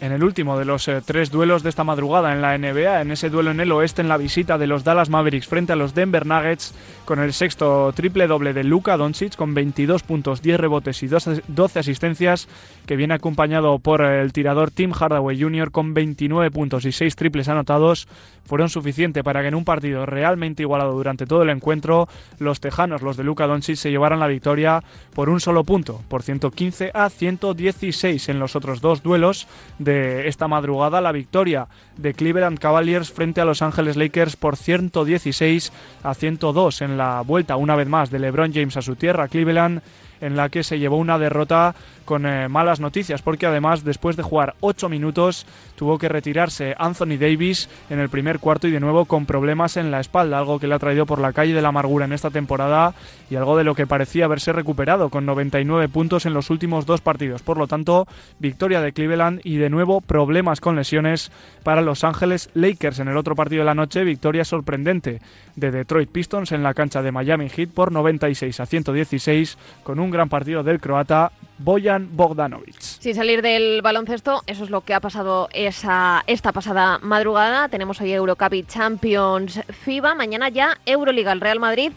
[0.00, 3.10] en el último de los eh, tres duelos de esta madrugada en la NBA, en
[3.10, 5.94] ese duelo en el oeste, en la visita de los Dallas Mavericks frente a los
[5.94, 6.74] Denver Nuggets,
[7.04, 11.78] con el sexto triple doble de Luka Doncic, con 22 puntos, 10 rebotes y 12
[11.78, 12.48] asistencias,
[12.86, 15.70] que viene acompañado por el tirador Tim Hardaway Jr.
[15.70, 18.08] con 29 puntos y 6 triples anotados,
[18.46, 23.02] fueron suficientes para que en un partido realmente igualado durante todo el encuentro, los tejanos,
[23.02, 24.82] los de Luka Doncic, se llevaran la victoria
[25.14, 29.46] por un solo punto, por 115 a 116 en los otros dos duelos
[29.78, 35.72] de esta madrugada, la victoria de Cleveland Cavaliers frente a Los Ángeles Lakers por 116
[36.02, 39.82] a 102 en la vuelta una vez más de LeBron James a su tierra, Cleveland
[40.20, 41.74] en la que se llevó una derrota
[42.10, 45.46] con eh, malas noticias, porque además después de jugar 8 minutos
[45.76, 49.92] tuvo que retirarse Anthony Davis en el primer cuarto y de nuevo con problemas en
[49.92, 52.30] la espalda, algo que le ha traído por la calle de la amargura en esta
[52.30, 52.94] temporada
[53.30, 57.00] y algo de lo que parecía haberse recuperado con 99 puntos en los últimos dos
[57.00, 57.42] partidos.
[57.42, 58.08] Por lo tanto,
[58.40, 61.30] victoria de Cleveland y de nuevo problemas con lesiones
[61.62, 65.20] para Los Ángeles Lakers en el otro partido de la noche, victoria sorprendente
[65.54, 70.10] de Detroit Pistons en la cancha de Miami Heat por 96 a 116 con un
[70.10, 71.30] gran partido del croata
[71.62, 72.80] Boyan Bogdanovic.
[72.80, 77.68] Sin salir del baloncesto, eso es lo que ha pasado esa, esta pasada madrugada.
[77.68, 80.14] Tenemos hoy Eurocup y Champions FIBA.
[80.14, 81.32] Mañana ya Euroliga.
[81.32, 81.92] El Real Madrid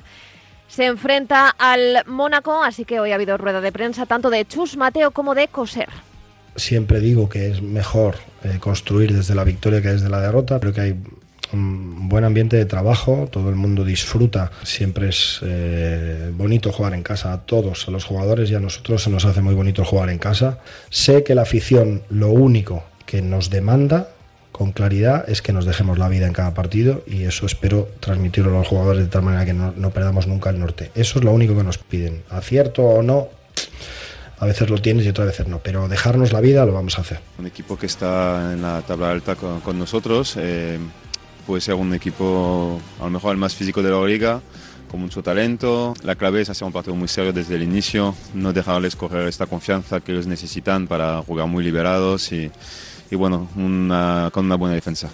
[0.68, 4.76] se enfrenta al Mónaco, así que hoy ha habido rueda de prensa tanto de Chus
[4.76, 5.90] Mateo como de Coser.
[6.56, 10.60] Siempre digo que es mejor eh, construir desde la victoria que desde la derrota.
[10.60, 10.96] Creo que hay
[11.54, 17.04] un buen ambiente de trabajo, todo el mundo disfruta, siempre es eh, bonito jugar en
[17.04, 20.10] casa, a todos, a los jugadores y a nosotros se nos hace muy bonito jugar
[20.10, 20.60] en casa.
[20.90, 24.10] Sé que la afición lo único que nos demanda
[24.52, 28.52] con claridad es que nos dejemos la vida en cada partido y eso espero transmitirlo
[28.52, 30.92] a los jugadores de tal manera que no, no perdamos nunca el norte.
[30.96, 33.30] Eso es lo único que nos piden, acierto o no.
[34.40, 37.02] A veces lo tienes y otras veces no, pero dejarnos la vida lo vamos a
[37.02, 37.20] hacer.
[37.40, 40.78] Un equipo que está en la tabla alta con, con nosotros, eh,
[41.46, 44.42] puede ser un equipo a lo mejor el más físico de la liga,
[44.90, 45.94] con mucho talento.
[46.04, 49.46] La clave es hacer un partido muy serio desde el inicio, no dejarles correr esta
[49.46, 52.52] confianza que ellos necesitan para jugar muy liberados y,
[53.12, 55.10] bueno, una, con una buena defensa.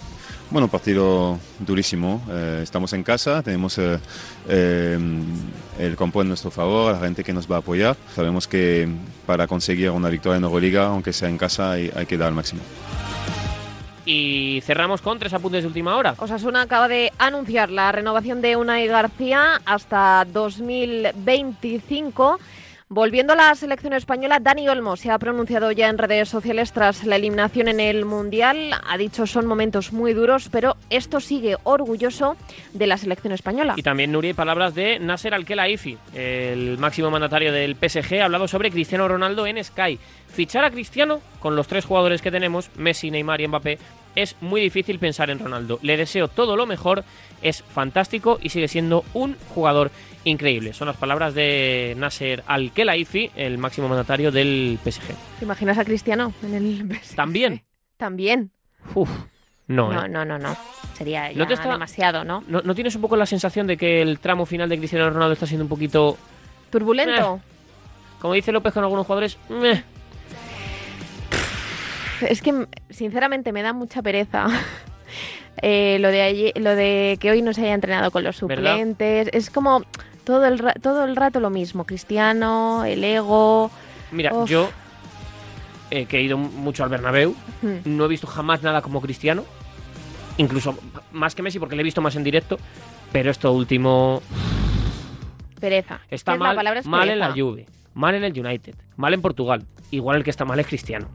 [0.50, 2.22] Bueno, partido durísimo.
[2.28, 3.98] Eh, estamos en casa, tenemos eh,
[4.48, 4.98] eh,
[5.78, 7.96] el campo en nuestro favor, la gente que nos va a apoyar.
[8.16, 8.88] Sabemos que
[9.26, 12.34] para conseguir una victoria en Euroliga, aunque sea en casa, hay, hay que dar el
[12.34, 12.62] máximo.
[14.12, 16.16] Y cerramos con tres apuntes de última hora.
[16.18, 22.40] Osasuna acaba de anunciar la renovación de Unai García hasta 2025.
[22.88, 27.04] Volviendo a la selección española, Dani Olmo se ha pronunciado ya en redes sociales tras
[27.04, 28.72] la eliminación en el Mundial.
[28.84, 32.36] Ha dicho son momentos muy duros, pero esto sigue orgulloso
[32.72, 33.74] de la selección española.
[33.76, 38.72] Y también, Nuri, palabras de Nasser Al-Khelaifi, el máximo mandatario del PSG, ha hablado sobre
[38.72, 40.00] Cristiano Ronaldo en Sky.
[40.26, 43.78] Fichar a Cristiano, con los tres jugadores que tenemos, Messi, Neymar y Mbappé,
[44.16, 45.78] es muy difícil pensar en Ronaldo.
[45.82, 47.04] Le deseo todo lo mejor,
[47.42, 49.90] es fantástico y sigue siendo un jugador
[50.24, 50.72] increíble.
[50.74, 55.02] Son las palabras de Nasser Al-Khelaifi, el máximo mandatario del PSG.
[55.38, 57.16] ¿Te imaginas a Cristiano en el PSG?
[57.16, 57.62] ¿También?
[57.96, 58.50] También.
[58.94, 59.08] Uf,
[59.66, 60.08] no, no, ¿eh?
[60.08, 60.56] no, no, no.
[60.94, 62.42] Sería ya ¿No te está- demasiado, ¿no?
[62.48, 65.32] ¿No, no tienes un poco la sensación de que el tramo final de Cristiano Ronaldo
[65.32, 66.18] está siendo un poquito,
[66.70, 67.40] Turbulento.
[68.20, 69.38] como dice López con algunos jugadores?
[72.28, 74.46] Es que, sinceramente, me da mucha pereza.
[75.62, 78.70] Eh, lo de allí- lo de que hoy no se haya entrenado con los ¿Verdad?
[78.76, 79.28] suplentes.
[79.32, 79.82] Es como
[80.24, 81.84] Todo el, todo el rato lo mismo.
[81.84, 83.70] Cristiano, el ego.
[84.12, 84.70] Mira, yo,
[85.90, 87.34] eh, que he ido mucho al Bernabéu,
[87.84, 89.44] no he visto jamás nada como Cristiano.
[90.38, 90.78] Incluso
[91.12, 92.56] más que Messi, porque le he visto más en directo.
[93.12, 94.22] Pero esto último.
[95.60, 96.00] Pereza.
[96.10, 99.66] Está mal, mal en la Juve, mal en el United, mal en Portugal.
[99.90, 101.08] Igual el que está mal es Cristiano.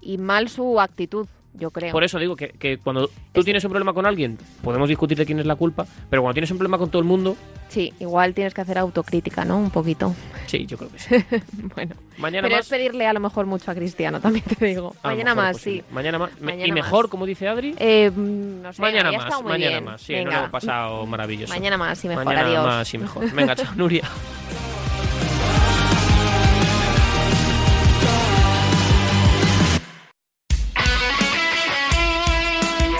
[0.00, 1.92] Y mal su actitud yo creo.
[1.92, 5.40] Por eso digo que, cuando tú tienes un problema con alguien, podemos discutir de quién
[5.40, 7.36] es la culpa, pero cuando tienes un problema con todo el mundo...
[7.68, 9.58] Sí, igual tienes que hacer autocrítica, ¿no?
[9.58, 10.14] Un poquito.
[10.46, 11.14] Sí, yo creo que sí.
[11.74, 14.94] bueno, mañana pero es pedirle a lo mejor mucho a Cristiano, también te digo.
[15.02, 15.82] mañana más, sí.
[15.90, 16.30] Mañana más.
[16.64, 17.74] y mejor, como dice Adri.
[17.78, 20.02] Eh, no sé, mañana más, mañana más.
[20.02, 20.24] Sí, Venga.
[20.24, 21.52] no lo hemos pasado maravilloso.
[21.52, 22.66] Mañana más y mejor, mañana adiós.
[22.66, 23.32] más y mejor.
[23.32, 24.02] Venga, chao, Nuria.